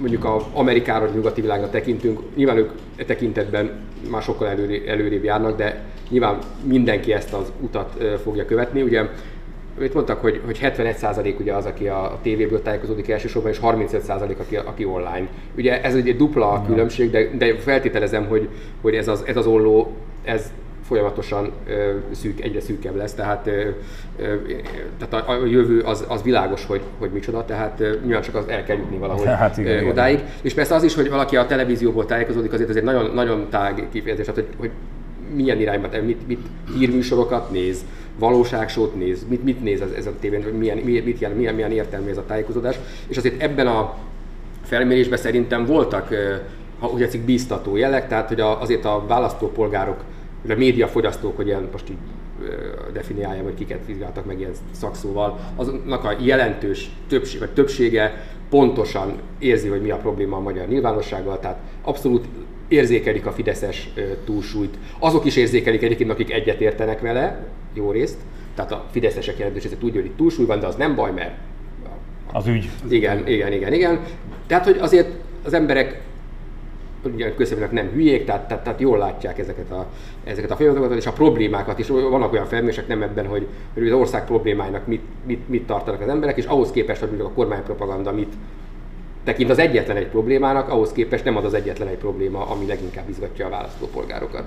mondjuk 0.00 0.24
a 0.24 0.46
Amerikára, 0.54 1.04
vagy 1.04 1.14
nyugati 1.14 1.40
világra 1.40 1.70
tekintünk, 1.70 2.20
nyilván 2.36 2.56
ők 2.56 2.70
e 2.96 3.04
tekintetben 3.04 3.70
már 4.10 4.22
sokkal 4.22 4.48
előrébb, 4.48 4.88
előrébb 4.88 5.24
járnak, 5.24 5.56
de 5.56 5.84
nyilván 6.08 6.38
mindenki 6.64 7.12
ezt 7.12 7.32
az 7.32 7.52
utat 7.60 8.04
fogja 8.22 8.44
követni. 8.44 8.82
Ugye 8.82 9.08
itt 9.80 9.94
mondtak, 9.94 10.20
hogy, 10.20 10.40
hogy 10.44 10.58
71% 10.62 11.40
ugye 11.40 11.54
az, 11.54 11.64
aki 11.64 11.88
a 11.88 12.18
tévéből 12.22 12.62
tájékozódik 12.62 13.08
elsősorban, 13.08 13.50
és 13.50 13.58
35% 13.62 14.38
aki, 14.38 14.56
aki 14.56 14.84
online. 14.84 15.28
Ugye 15.56 15.82
ez 15.82 15.94
egy 15.94 16.16
dupla 16.16 16.64
különbség, 16.66 17.10
de, 17.10 17.30
de 17.38 17.58
feltételezem, 17.58 18.26
hogy, 18.26 18.48
hogy 18.80 18.94
ez, 18.94 19.08
az, 19.08 19.22
ez 19.26 19.36
az 19.36 19.46
olló, 19.46 19.92
ez 20.24 20.52
folyamatosan 20.90 21.52
szűk, 22.10 22.40
egyre 22.40 22.60
szűkebb 22.60 22.96
lesz, 22.96 23.14
tehát, 23.14 23.50
tehát 24.98 25.28
a, 25.28 25.30
a 25.30 25.46
jövő 25.46 25.80
az, 25.80 26.04
az 26.08 26.22
világos, 26.22 26.66
hogy, 26.66 26.80
hogy 26.98 27.10
micsoda, 27.10 27.44
tehát 27.44 27.78
nyilván 27.78 28.22
csak 28.22 28.34
az 28.34 28.48
el 28.48 28.64
kell 28.64 28.76
jutni 28.76 28.96
valahogy 28.96 29.26
hát 29.44 29.58
igen, 29.58 29.86
odáig. 29.86 30.18
Igen. 30.18 30.30
És 30.42 30.54
persze 30.54 30.74
az 30.74 30.82
is, 30.82 30.94
hogy 30.94 31.10
valaki 31.10 31.36
a 31.36 31.46
televízióból 31.46 32.06
tájékozódik, 32.06 32.52
azért 32.52 32.68
ez 32.70 32.76
egy 32.76 32.82
nagyon, 32.82 33.14
nagyon 33.14 33.46
tág 33.50 33.86
kifejezés, 33.92 34.26
tehát 34.26 34.40
hogy, 34.40 34.54
hogy 34.58 34.70
milyen 35.34 35.60
irányba, 35.60 35.88
mit, 36.04 36.26
mit 36.26 36.46
hírműsorokat 36.78 37.50
néz, 37.50 37.84
valóságsót 38.18 38.94
néz, 38.94 39.26
mit, 39.28 39.44
mit 39.44 39.62
néz 39.62 39.80
ez, 39.80 39.90
ez 39.96 40.06
a 40.06 40.12
tévén, 40.20 40.40
milyen, 40.40 40.78
mit 40.78 41.18
jelent, 41.18 41.38
milyen, 41.38 41.54
milyen 41.54 41.72
értelmű 41.72 42.10
ez 42.10 42.16
a 42.16 42.26
tájékozódás. 42.26 42.78
És 43.08 43.16
azért 43.16 43.42
ebben 43.42 43.66
a 43.66 43.94
felmérésben 44.62 45.18
szerintem 45.18 45.66
voltak, 45.66 46.08
ha 46.78 46.88
úgy 46.88 47.00
tetszik, 47.00 47.24
bíztató 47.24 47.76
jelek, 47.76 48.08
tehát 48.08 48.28
hogy 48.28 48.40
azért 48.40 48.84
a 48.84 49.04
választópolgárok, 49.06 50.04
a 50.48 50.54
médiafogyasztók, 50.54 51.36
hogy 51.36 51.46
ilyen 51.46 51.68
most 51.72 51.90
így 51.90 51.96
definiálja, 52.92 53.42
hogy 53.42 53.54
kiket 53.54 53.86
vizsgáltak 53.86 54.26
meg 54.26 54.38
ilyen 54.38 54.52
szakszóval, 54.70 55.38
azoknak 55.56 56.04
a 56.04 56.16
jelentős 56.20 56.90
többség, 57.08 57.40
vagy 57.40 57.50
többsége 57.50 58.24
pontosan 58.50 59.12
érzi, 59.38 59.68
hogy 59.68 59.82
mi 59.82 59.90
a 59.90 59.96
probléma 59.96 60.36
a 60.36 60.40
magyar 60.40 60.68
nyilvánossággal, 60.68 61.38
tehát 61.40 61.58
abszolút 61.82 62.24
érzékelik 62.68 63.26
a 63.26 63.32
fideszes 63.32 63.92
túlsúlyt. 64.24 64.78
Azok 64.98 65.24
is 65.24 65.36
érzékelik 65.36 65.82
egyébként, 65.82 66.10
akik 66.10 66.32
egyet 66.32 66.60
értenek 66.60 67.00
vele, 67.00 67.46
jó 67.74 67.90
részt, 67.90 68.18
tehát 68.54 68.72
a 68.72 68.86
fideszesek 68.90 69.38
jelentős 69.38 69.62
része 69.62 69.76
tudja, 69.76 70.00
hogy 70.00 70.10
túlsúly 70.10 70.46
van, 70.46 70.60
de 70.60 70.66
az 70.66 70.76
nem 70.76 70.94
baj, 70.94 71.12
mert... 71.12 71.34
Az 72.32 72.46
ügy. 72.46 72.68
Igen, 72.88 73.26
igen, 73.28 73.52
igen, 73.52 73.72
igen. 73.72 74.00
Tehát, 74.46 74.64
hogy 74.64 74.76
azért 74.78 75.08
az 75.44 75.52
emberek 75.52 76.00
ugye 77.04 77.34
közben 77.34 77.68
nem 77.72 77.88
hülyék, 77.88 78.24
tehát, 78.24 78.48
tehát, 78.48 78.64
tehát 78.64 78.80
jól 78.80 78.98
látják 78.98 79.38
ezeket 79.38 79.70
a, 79.70 79.86
ezeket 80.24 80.50
a 80.50 80.56
folyamatokat, 80.56 80.96
és 80.96 81.06
a 81.06 81.12
problémákat 81.12 81.78
is. 81.78 81.88
Vannak 81.88 82.32
olyan 82.32 82.46
felmérések 82.46 82.86
nem 82.86 83.02
ebben, 83.02 83.26
hogy, 83.26 83.46
hogy 83.74 83.88
az 83.88 83.98
ország 83.98 84.24
problémáinak 84.24 84.86
mit, 84.86 85.02
mit, 85.26 85.48
mit 85.48 85.66
tartanak 85.66 86.00
az 86.00 86.08
emberek, 86.08 86.36
és 86.36 86.44
ahhoz 86.44 86.70
képest, 86.70 87.00
hogy 87.00 87.20
a 87.20 87.30
kormánypropaganda 87.30 88.12
mit 88.12 88.32
tekint 89.24 89.50
az 89.50 89.58
egyetlen 89.58 89.96
egy 89.96 90.06
problémának, 90.06 90.68
ahhoz 90.68 90.92
képest 90.92 91.24
nem 91.24 91.36
az 91.36 91.44
az 91.44 91.54
egyetlen 91.54 91.88
egy 91.88 91.96
probléma, 91.96 92.46
ami 92.46 92.66
leginkább 92.66 93.08
izgatja 93.08 93.46
a 93.46 93.50
választópolgárokat. 93.50 94.44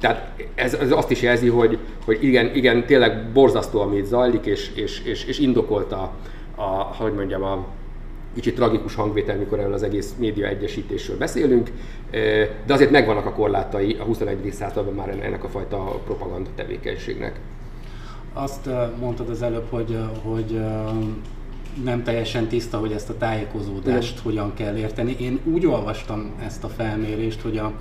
Tehát 0.00 0.30
ez, 0.54 0.74
ez 0.74 0.92
azt 0.92 1.10
is 1.10 1.22
jelzi, 1.22 1.48
hogy, 1.48 1.78
hogy 2.04 2.24
igen, 2.24 2.54
igen, 2.54 2.86
tényleg 2.86 3.30
borzasztó, 3.32 3.80
amit 3.80 4.06
zajlik, 4.06 4.46
és, 4.46 4.70
és, 4.74 5.02
és, 5.04 5.24
és 5.24 5.38
indokolta 5.38 6.12
a, 6.54 6.62
hogy 7.02 7.12
mondjam, 7.12 7.42
a 7.42 7.66
kicsit 8.34 8.54
tragikus 8.54 8.94
hangvétel, 8.94 9.36
mikor 9.36 9.58
erről 9.58 9.72
az 9.72 9.82
egész 9.82 10.14
média 10.18 10.46
egyesítésről 10.46 11.16
beszélünk, 11.16 11.70
de 12.66 12.72
azért 12.72 12.90
megvannak 12.90 13.26
a 13.26 13.32
korlátai 13.32 13.96
a 14.00 14.02
21. 14.02 14.52
században 14.52 14.94
már 14.94 15.08
ennek 15.08 15.44
a 15.44 15.48
fajta 15.48 16.00
propaganda 16.04 16.50
tevékenységnek. 16.54 17.40
Azt 18.32 18.68
mondtad 19.00 19.28
az 19.28 19.42
előbb, 19.42 19.66
hogy, 19.70 19.98
hogy 20.22 20.60
nem 21.84 22.02
teljesen 22.02 22.46
tiszta, 22.46 22.78
hogy 22.78 22.92
ezt 22.92 23.10
a 23.10 23.16
tájékozódást 23.16 24.10
Igen. 24.10 24.22
hogyan 24.22 24.54
kell 24.54 24.76
érteni. 24.76 25.16
Én 25.20 25.40
úgy 25.44 25.66
olvastam 25.66 26.30
ezt 26.44 26.64
a 26.64 26.68
felmérést, 26.68 27.40
hogy 27.40 27.58
a, 27.58 27.72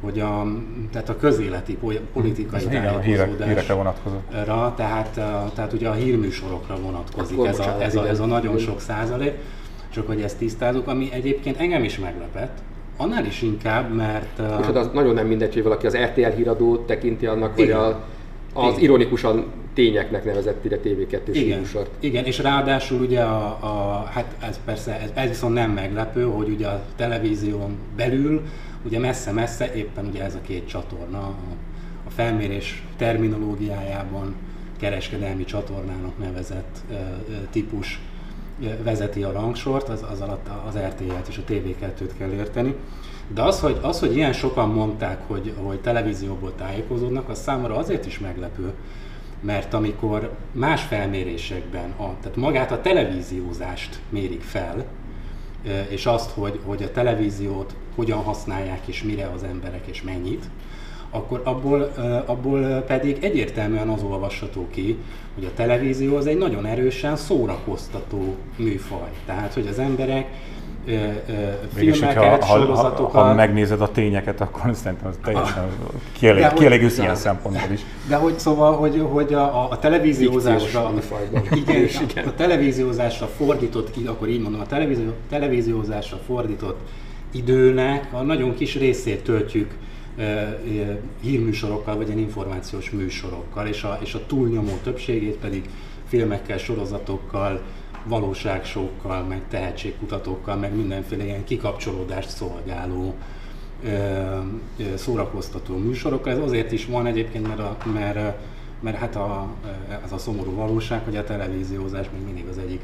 hogy 0.00 0.20
a, 0.20 0.46
tehát 0.92 1.08
a 1.08 1.16
közéleti 1.16 1.78
politikai 2.12 2.60
ez 2.60 2.66
tájékozódásra. 2.66 4.74
Tehát, 4.76 5.10
tehát 5.54 5.72
ugye 5.72 5.88
a 5.88 5.92
hírműsorokra 5.92 6.80
vonatkozik 6.80 7.36
Akkor 7.36 7.48
ez 7.48 7.58
a, 7.58 7.82
ez, 7.82 7.96
a, 7.96 8.08
ez 8.08 8.20
a 8.20 8.26
nagyon 8.26 8.58
sok 8.58 8.80
százalék, 8.80 9.32
csak 9.94 10.06
hogy 10.06 10.20
ezt 10.20 10.38
tisztázunk, 10.38 10.86
ami 10.88 11.08
egyébként 11.12 11.56
engem 11.56 11.84
is 11.84 11.98
meglepett, 11.98 12.58
annál 12.96 13.24
is 13.24 13.42
inkább, 13.42 13.94
mert... 13.94 14.38
És 14.38 14.66
hát 14.66 14.76
az 14.76 14.90
nagyon 14.92 15.14
nem 15.14 15.26
mindegy, 15.26 15.54
hogy 15.54 15.62
valaki 15.62 15.86
az 15.86 15.96
RTL 15.96 16.28
híradót 16.36 16.86
tekinti 16.86 17.26
annak, 17.26 17.56
vagy 17.56 17.70
a, 17.70 18.04
az 18.52 18.72
Igen. 18.72 18.80
ironikusan 18.80 19.44
tényeknek 19.74 20.24
nevezett 20.24 20.64
ide 20.64 20.78
TV2-s 20.84 21.36
igen, 21.36 21.58
műsort. 21.58 21.90
Igen, 22.00 22.24
és 22.24 22.38
ráadásul 22.38 23.00
ugye 23.00 23.20
a, 23.20 23.46
a 23.60 24.04
hát 24.12 24.36
ez 24.40 24.60
persze, 24.64 25.00
ez, 25.00 25.10
ez 25.14 25.28
viszont 25.28 25.54
nem 25.54 25.70
meglepő, 25.70 26.22
hogy 26.22 26.48
ugye 26.48 26.66
a 26.66 26.82
televízión 26.96 27.76
belül, 27.96 28.42
ugye 28.84 28.98
messze-messze 28.98 29.74
éppen 29.74 30.06
ugye 30.06 30.22
ez 30.22 30.34
a 30.34 30.40
két 30.46 30.66
csatorna 30.66 31.18
a, 31.18 31.34
a 32.06 32.10
felmérés 32.10 32.82
terminológiájában 32.96 34.34
kereskedelmi 34.78 35.44
csatornának 35.44 36.18
nevezett 36.18 36.76
ö, 36.90 36.94
ö, 36.94 37.34
típus 37.50 38.00
vezeti 38.82 39.22
a 39.22 39.32
rangsort, 39.32 39.88
az, 39.88 40.04
az 40.10 40.20
alatt 40.20 40.48
az 40.66 40.76
RTL-t 40.76 41.28
és 41.28 41.38
a 41.38 41.52
TV2-t 41.52 42.10
kell 42.18 42.30
érteni. 42.30 42.74
De 43.28 43.42
az 43.42 43.60
hogy, 43.60 43.78
az, 43.82 44.00
hogy 44.00 44.16
ilyen 44.16 44.32
sokan 44.32 44.68
mondták, 44.68 45.22
hogy, 45.26 45.54
hogy 45.62 45.80
televízióból 45.80 46.54
tájékozódnak, 46.54 47.28
az 47.28 47.42
számomra 47.42 47.76
azért 47.76 48.06
is 48.06 48.18
meglepő, 48.18 48.72
mert 49.40 49.74
amikor 49.74 50.30
más 50.52 50.82
felmérésekben, 50.82 51.90
a, 51.96 52.18
tehát 52.20 52.36
magát 52.36 52.72
a 52.72 52.80
televíziózást 52.80 54.00
mérik 54.08 54.42
fel, 54.42 54.84
és 55.88 56.06
azt, 56.06 56.30
hogy, 56.30 56.60
hogy 56.64 56.82
a 56.82 56.90
televíziót 56.90 57.74
hogyan 57.94 58.22
használják 58.22 58.86
és 58.86 59.02
mire 59.02 59.30
az 59.34 59.42
emberek 59.42 59.86
és 59.86 60.02
mennyit, 60.02 60.44
akkor 61.14 61.40
abból, 61.44 61.92
abból 62.26 62.60
pedig 62.86 63.16
egyértelműen 63.20 63.88
az 63.88 64.02
olvasható 64.02 64.66
ki, 64.70 64.98
hogy 65.34 65.44
a 65.44 65.54
televízió 65.54 66.16
az 66.16 66.26
egy 66.26 66.38
nagyon 66.38 66.66
erősen 66.66 67.16
szórakoztató 67.16 68.34
műfaj. 68.56 69.10
Tehát, 69.26 69.54
hogy 69.54 69.66
az 69.66 69.78
emberek 69.78 70.26
filmeket, 71.74 72.44
ha, 72.44 72.58
sorozatokat. 72.58 73.12
Ha, 73.12 73.22
ha, 73.22 73.34
megnézed 73.34 73.80
a 73.80 73.90
tényeket, 73.90 74.40
akkor 74.40 74.74
szerintem 74.74 75.08
az 75.08 75.18
teljesen 75.24 75.66
kielég, 76.12 76.46
kielégülsz 76.52 76.98
ilyen 76.98 77.14
szempontból 77.14 77.72
is. 77.72 77.80
De 78.08 78.16
hogy 78.16 78.38
szóval, 78.38 78.76
hogy, 78.76 79.06
hogy 79.10 79.34
a, 79.34 79.70
a 79.70 79.78
televíziózásra, 79.78 80.92
igen, 81.66 81.88
igen, 82.10 82.26
a 82.26 82.34
televíziózásra 82.34 83.26
fordított, 83.26 83.96
akkor 84.06 84.28
így 84.28 84.40
mondom, 84.40 84.60
a 84.60 84.66
televízió, 84.66 85.10
televíziózásra 85.28 86.16
fordított 86.26 86.80
időnek 87.32 88.08
a 88.12 88.22
nagyon 88.22 88.54
kis 88.54 88.78
részét 88.78 89.24
töltjük 89.24 89.74
hírműsorokkal, 91.20 91.96
vagy 91.96 92.06
ilyen 92.06 92.18
információs 92.18 92.90
műsorokkal, 92.90 93.66
és 93.66 93.82
a, 93.82 93.98
és 94.02 94.14
a 94.14 94.26
túlnyomó 94.26 94.78
többségét 94.82 95.36
pedig 95.36 95.68
filmekkel, 96.06 96.58
sorozatokkal, 96.58 97.62
valóságsókkal, 98.04 99.22
meg 99.22 99.42
tehetségkutatókkal, 99.48 100.56
meg 100.56 100.74
mindenféle 100.76 101.24
ilyen 101.24 101.44
kikapcsolódást 101.44 102.28
szolgáló 102.28 103.14
szórakoztató 104.94 105.76
műsorokkal. 105.76 106.32
Ez 106.32 106.38
azért 106.38 106.72
is 106.72 106.86
van 106.86 107.06
egyébként, 107.06 107.46
mert, 107.46 107.60
a, 107.60 107.76
mert, 107.92 108.36
mert 108.80 108.96
hát 108.96 109.16
a, 109.16 109.48
ez 110.04 110.12
a 110.12 110.18
szomorú 110.18 110.54
valóság, 110.54 111.04
hogy 111.04 111.16
a 111.16 111.24
televíziózás 111.24 112.06
még 112.12 112.24
mindig 112.24 112.46
az 112.50 112.58
egyik 112.58 112.80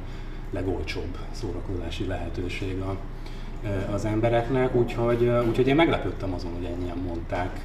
legolcsóbb 0.51 1.17
szórakozási 1.31 2.07
lehetőség 2.07 2.81
a, 2.81 2.97
az 3.93 4.05
embereknek, 4.05 4.75
úgyhogy, 4.75 5.33
úgyhogy 5.49 5.67
én 5.67 5.75
meglepődtem 5.75 6.35
azon, 6.35 6.51
hogy 6.55 6.65
ennyien 6.65 6.97
mondták. 7.07 7.61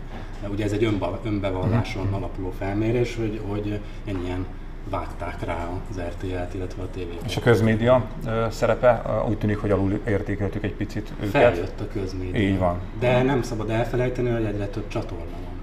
Ugye 0.51 0.63
ez 0.63 0.71
egy 0.71 0.83
önbe, 0.83 1.07
önbevalláson 1.23 2.13
alapuló 2.13 2.53
felmérés, 2.57 3.15
hogy, 3.15 3.41
hogy 3.47 3.79
ennyien 4.05 4.45
vágták 4.89 5.43
rá 5.45 5.67
az 5.89 5.99
RTL-t, 5.99 6.53
illetve 6.53 6.83
a 6.83 6.87
tv 6.91 7.25
És 7.25 7.37
a 7.37 7.41
közmédia 7.41 8.05
szerepe 8.49 9.01
úgy 9.27 9.37
tűnik, 9.37 9.57
hogy 9.57 9.71
alul 9.71 9.99
értékeltük 10.07 10.63
egy 10.63 10.73
picit 10.73 11.13
őket. 11.19 11.31
Feljött 11.31 11.79
a 11.79 11.87
közmédia. 11.93 12.41
Így 12.41 12.57
van. 12.57 12.79
De 12.99 13.23
nem 13.23 13.41
szabad 13.41 13.69
elfelejteni, 13.69 14.29
hogy 14.29 14.43
egyre 14.43 14.67
több 14.67 14.87
csatorna 14.87 15.23
van. 15.43 15.59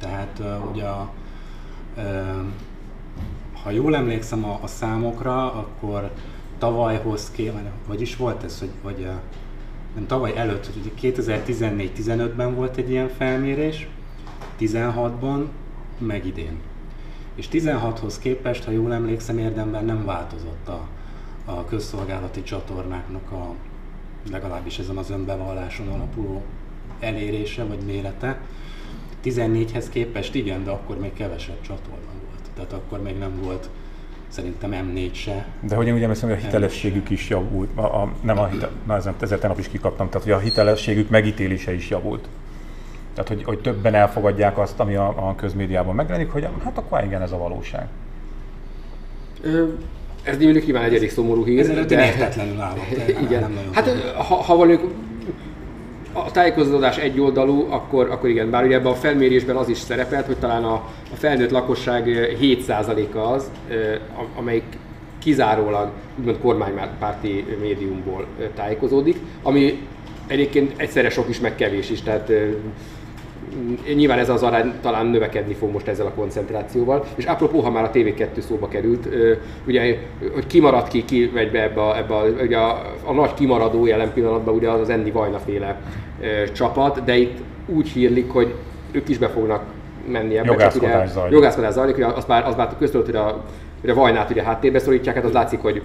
Tehát 0.00 0.38
uh, 0.38 0.70
ugye 0.70 0.84
a, 0.84 1.10
ha 3.62 3.70
jól 3.70 3.96
emlékszem 3.96 4.44
a, 4.44 4.58
a 4.62 4.66
számokra, 4.66 5.52
akkor 5.52 6.10
tavalyhoz 6.58 7.30
képest, 7.30 7.64
vagy 7.86 8.00
is 8.00 8.16
volt 8.16 8.44
ez, 8.44 8.58
hogy, 8.58 8.70
hogy 8.82 9.08
nem 9.94 10.06
tavaly 10.06 10.36
előtt, 10.36 10.66
hogy 10.66 11.12
2014-15-ben 11.14 12.54
volt 12.54 12.76
egy 12.76 12.90
ilyen 12.90 13.08
felmérés, 13.08 13.88
16-ban, 14.60 15.44
meg 15.98 16.26
idén. 16.26 16.58
És 17.34 17.48
16-hoz 17.52 18.18
képest, 18.18 18.64
ha 18.64 18.70
jól 18.70 18.92
emlékszem, 18.92 19.38
érdemben 19.38 19.84
nem 19.84 20.04
változott 20.04 20.68
a, 20.68 20.88
a 21.44 21.64
közszolgálati 21.64 22.42
csatornáknak 22.42 23.30
a 23.30 23.54
legalábbis 24.30 24.78
ezen 24.78 24.96
az 24.96 25.10
önbevalláson 25.10 25.88
alapuló 25.88 26.42
elérése 27.00 27.64
vagy 27.64 27.80
mérete. 27.86 28.40
14-hez 29.24 29.86
képest 29.90 30.34
igen, 30.34 30.64
de 30.64 30.70
akkor 30.70 30.98
még 30.98 31.12
kevesebb 31.12 31.60
csatorna 31.60 32.12
volt. 32.26 32.50
Tehát 32.54 32.72
akkor 32.72 33.02
még 33.02 33.18
nem 33.18 33.40
volt 33.42 33.68
szerintem 34.32 34.70
M4 34.72 35.12
se. 35.12 35.46
De 35.60 35.74
hogy 35.74 35.86
én 35.86 35.94
úgy 35.94 36.02
emlékszem, 36.02 36.28
hogy 36.28 36.38
a 36.38 36.40
hitelességük 36.40 37.10
is 37.10 37.28
javult. 37.28 37.68
A, 37.74 37.80
a, 37.80 38.12
nem 38.20 38.38
a 38.38 38.46
hitel, 38.46 38.70
na 38.86 38.96
ezen, 38.96 39.14
ezzel 39.20 39.38
tegnap 39.38 39.58
is 39.58 39.68
kikaptam, 39.68 40.08
tehát 40.08 40.22
hogy 40.22 40.32
a 40.32 40.38
hitelességük 40.38 41.08
megítélése 41.08 41.74
is 41.74 41.90
javult. 41.90 42.28
Tehát, 43.14 43.28
hogy, 43.28 43.44
hogy 43.44 43.58
többen 43.58 43.94
elfogadják 43.94 44.58
azt, 44.58 44.80
ami 44.80 44.94
a, 44.94 45.28
a 45.28 45.34
közmédiában 45.34 45.94
megjelenik, 45.94 46.30
hogy 46.30 46.48
hát 46.64 46.78
akkor 46.78 47.04
igen, 47.04 47.22
ez 47.22 47.32
a 47.32 47.38
valóság. 47.38 47.86
Ö, 49.42 49.64
ez 50.22 50.38
mondjuk 50.38 50.64
nyilván 50.64 50.84
egy 50.84 50.94
elég 50.94 51.10
szomorú 51.10 51.44
hír. 51.44 51.60
Ezen 51.60 51.86
de... 51.86 52.06
értetlenül 52.06 52.60
állok. 52.60 52.86
igen. 53.24 53.40
Nem 53.40 53.58
hát 53.72 53.88
ha, 54.14 54.34
ha 54.34 54.56
valójuk 54.56 54.94
a 56.12 56.30
tájékozódás 56.30 56.96
egyoldalú, 56.96 57.66
akkor, 57.70 58.10
akkor 58.10 58.28
igen, 58.28 58.50
bár 58.50 58.64
ugye 58.64 58.74
ebben 58.74 58.92
a 58.92 58.94
felmérésben 58.94 59.56
az 59.56 59.68
is 59.68 59.78
szerepelt, 59.78 60.26
hogy 60.26 60.36
talán 60.38 60.64
a, 60.64 60.72
a 61.12 61.14
felnőtt 61.14 61.50
lakosság 61.50 62.04
7%-a 62.40 63.18
az, 63.18 63.50
amelyik 64.36 64.64
kizárólag 65.18 65.90
úgymond 66.18 66.38
kormánypárti 66.38 67.44
médiumból 67.60 68.26
tájékozódik, 68.54 69.16
ami 69.42 69.86
egyébként 70.26 70.72
egyszerre 70.76 71.10
sok 71.10 71.28
is, 71.28 71.40
meg 71.40 71.54
kevés 71.54 71.90
is, 71.90 72.02
tehát 72.02 72.32
nyilván 73.94 74.18
ez 74.18 74.28
az 74.28 74.42
arány 74.42 74.72
talán 74.80 75.06
növekedni 75.06 75.54
fog 75.54 75.72
most 75.72 75.88
ezzel 75.88 76.06
a 76.06 76.12
koncentrációval. 76.12 77.04
És 77.14 77.24
apropó, 77.24 77.60
ha 77.60 77.70
már 77.70 77.84
a 77.84 77.90
TV2 77.90 78.40
szóba 78.40 78.68
került, 78.68 79.08
ugye, 79.66 79.98
hogy 80.34 80.46
kimaradt 80.46 80.88
ki, 80.88 81.04
ki 81.04 81.30
megy 81.34 81.50
be 81.50 81.62
ebbe, 81.62 81.82
a, 81.82 81.96
ebbe 81.96 82.14
a, 82.14 82.24
ugye 82.42 82.56
a, 82.56 82.92
a, 83.04 83.12
nagy 83.12 83.34
kimaradó 83.34 83.86
jelen 83.86 84.12
pillanatban 84.12 84.54
ugye 84.54 84.70
az 84.70 84.80
az 84.80 84.88
Andy 84.88 85.10
Vajna 85.10 85.38
féle 85.38 85.80
csapat, 86.52 87.04
de 87.04 87.16
itt 87.16 87.38
úgy 87.66 87.88
hírlik, 87.88 88.30
hogy 88.30 88.54
ők 88.90 89.08
is 89.08 89.18
be 89.18 89.28
fognak 89.28 89.62
menni 90.06 90.36
ebbe. 90.36 90.50
Jogászkodás 90.50 91.10
zajlik. 91.10 91.32
Jogászkodás 91.32 91.72
zajlik, 91.72 91.96
ugye 91.96 92.06
az 92.06 92.24
már, 92.24 92.46
az 92.46 92.54
már 92.54 92.74
köztudott, 92.78 93.06
hogy 93.06 93.16
a, 93.16 93.44
hogy 93.80 93.90
a 93.90 93.94
Vajnát 93.94 94.30
ugye 94.30 94.42
háttérbe 94.42 94.78
szorítják, 94.78 95.14
hát 95.14 95.24
az 95.24 95.32
látszik, 95.32 95.60
hogy 95.60 95.82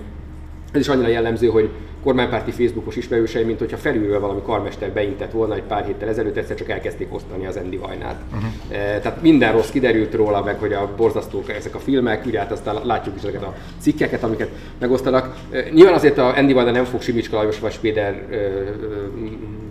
ez 0.71 0.79
is 0.79 0.87
annyira 0.87 1.07
jellemző, 1.07 1.47
hogy 1.47 1.69
kormánypárti 2.03 2.51
Facebookos 2.51 2.95
ismerősei, 2.95 3.43
mint 3.43 3.59
hogyha 3.59 3.77
felülről 3.77 4.19
valami 4.19 4.41
karmester 4.45 4.91
beintett 4.91 5.31
volna 5.31 5.55
egy 5.55 5.61
pár 5.61 5.85
héttel 5.85 6.07
ezelőtt, 6.07 6.37
egyszer 6.37 6.55
csak 6.55 6.69
elkezdték 6.69 7.13
osztani 7.13 7.45
az 7.45 7.55
Andy 7.55 7.77
Vajnát. 7.77 8.21
Uh-huh. 8.31 8.77
E, 8.77 8.99
tehát 8.99 9.21
minden 9.21 9.51
rossz 9.51 9.69
kiderült 9.69 10.13
róla, 10.13 10.43
meg 10.43 10.59
hogy 10.59 10.73
a 10.73 10.89
borzasztók 10.97 11.49
ezek 11.49 11.75
a 11.75 11.79
filmek, 11.79 12.25
ugye 12.25 12.39
hát 12.39 12.51
aztán 12.51 12.75
látjuk 12.83 13.15
is 13.15 13.21
ezeket 13.21 13.43
a 13.43 13.53
cikkeket, 13.79 14.23
amiket 14.23 14.49
megosztanak. 14.79 15.35
E, 15.51 15.63
nyilván 15.71 15.93
azért 15.93 16.17
a 16.17 16.37
Andy 16.37 16.53
Vajna 16.53 16.71
nem 16.71 16.85
fog 16.85 17.01
Simicska 17.01 17.35
Lajos 17.35 17.59
vagy 17.59 17.71
Spéder 17.71 18.13
e, 18.31 18.37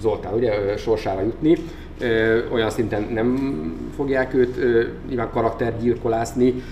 Zoltán 0.01 0.35
ugye, 0.35 0.77
sorsára 0.77 1.21
jutni, 1.21 1.57
olyan 2.53 2.71
szinten 2.71 3.09
nem 3.13 3.37
fogják 3.97 4.35
őt 4.35 4.57
nyilván 5.09 5.31
karaktergyilkolászni, 5.31 6.63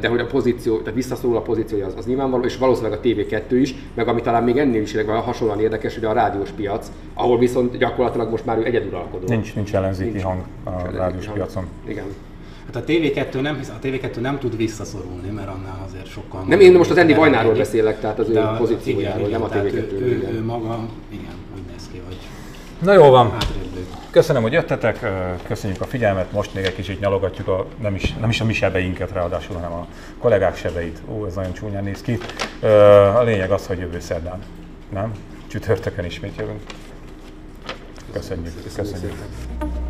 de 0.00 0.08
hogy 0.08 0.20
a 0.20 0.26
pozíció, 0.26 0.78
tehát 0.78 0.94
visszaszorul 0.94 1.36
a 1.36 1.40
pozíciója 1.40 1.86
az, 1.86 1.94
az 1.96 2.06
nyilvánvaló, 2.06 2.44
és 2.44 2.56
valószínűleg 2.56 2.98
a 2.98 3.02
TV2 3.02 3.50
is, 3.50 3.74
meg 3.94 4.08
ami 4.08 4.20
talán 4.20 4.42
még 4.42 4.56
ennél 4.56 4.82
is 4.82 4.96
hasonlóan 5.06 5.60
érdekes, 5.60 5.94
hogy 5.94 6.04
a 6.04 6.12
rádiós 6.12 6.50
piac, 6.50 6.90
ahol 7.14 7.38
viszont 7.38 7.76
gyakorlatilag 7.76 8.30
most 8.30 8.44
már 8.44 8.58
ő 8.58 8.64
egyeduralkodó. 8.64 9.26
Nincs, 9.26 9.54
nincs 9.54 9.74
ellenzéki 9.74 10.10
nincs, 10.10 10.22
hang 10.22 10.40
a 10.64 10.70
rádiós 10.96 11.26
hang. 11.26 11.38
piacon. 11.38 11.66
Igen. 11.88 12.04
Hát 12.66 12.76
a 12.76 12.84
TV2 12.84 13.40
nem, 13.40 13.60
a 13.82 13.86
TV2 13.86 14.20
nem 14.20 14.38
tud 14.38 14.56
visszaszorulni, 14.56 15.30
mert 15.30 15.48
annál 15.48 15.84
azért 15.88 16.06
sokkal... 16.06 16.44
Nem, 16.48 16.60
én 16.60 16.72
most 16.72 16.90
az 16.90 16.96
Andy 16.96 17.14
Vajnáról 17.14 17.54
beszélek, 17.54 18.00
tehát 18.00 18.18
az 18.18 18.28
ő 18.28 18.40
pozíciójáról, 18.58 19.28
nem 19.28 19.42
a 19.42 19.48
TV2 19.48 19.72
ő, 19.74 19.98
ő, 20.00 20.28
ő, 20.32 20.44
maga, 20.44 20.78
igen, 21.08 21.34
úgy 21.54 21.62
néz 21.72 21.88
ki, 21.92 22.00
hogy 22.06 22.16
Na 22.82 22.92
jó 22.92 23.10
van. 23.10 23.36
Köszönöm, 24.10 24.42
hogy 24.42 24.52
jöttetek, 24.52 25.06
köszönjük 25.46 25.80
a 25.80 25.84
figyelmet, 25.84 26.32
most 26.32 26.54
még 26.54 26.64
egy 26.64 26.74
kicsit 26.74 27.00
nyalogatjuk 27.00 27.48
a, 27.48 27.66
nem 27.80 27.94
is, 27.94 28.14
nem 28.14 28.28
is 28.28 28.40
a 28.40 28.44
mi 28.44 28.52
sebeinket 28.52 29.12
ráadásul, 29.12 29.54
hanem 29.54 29.72
a 29.72 29.86
kollégák 30.18 30.56
sebeit. 30.56 31.00
Ó, 31.08 31.26
ez 31.26 31.34
nagyon 31.34 31.52
csúnyán 31.52 31.84
néz 31.84 32.00
ki. 32.00 32.18
A 33.14 33.22
lényeg 33.22 33.50
az, 33.50 33.66
hogy 33.66 33.78
jövő 33.78 34.00
szerdán, 34.00 34.42
nem? 34.88 35.12
Csütörtökön 35.46 36.04
ismét 36.04 36.36
jövünk. 36.36 36.60
Köszönjük. 38.12 38.52
Köszönjük. 38.62 38.92
Köszönjük. 38.92 39.85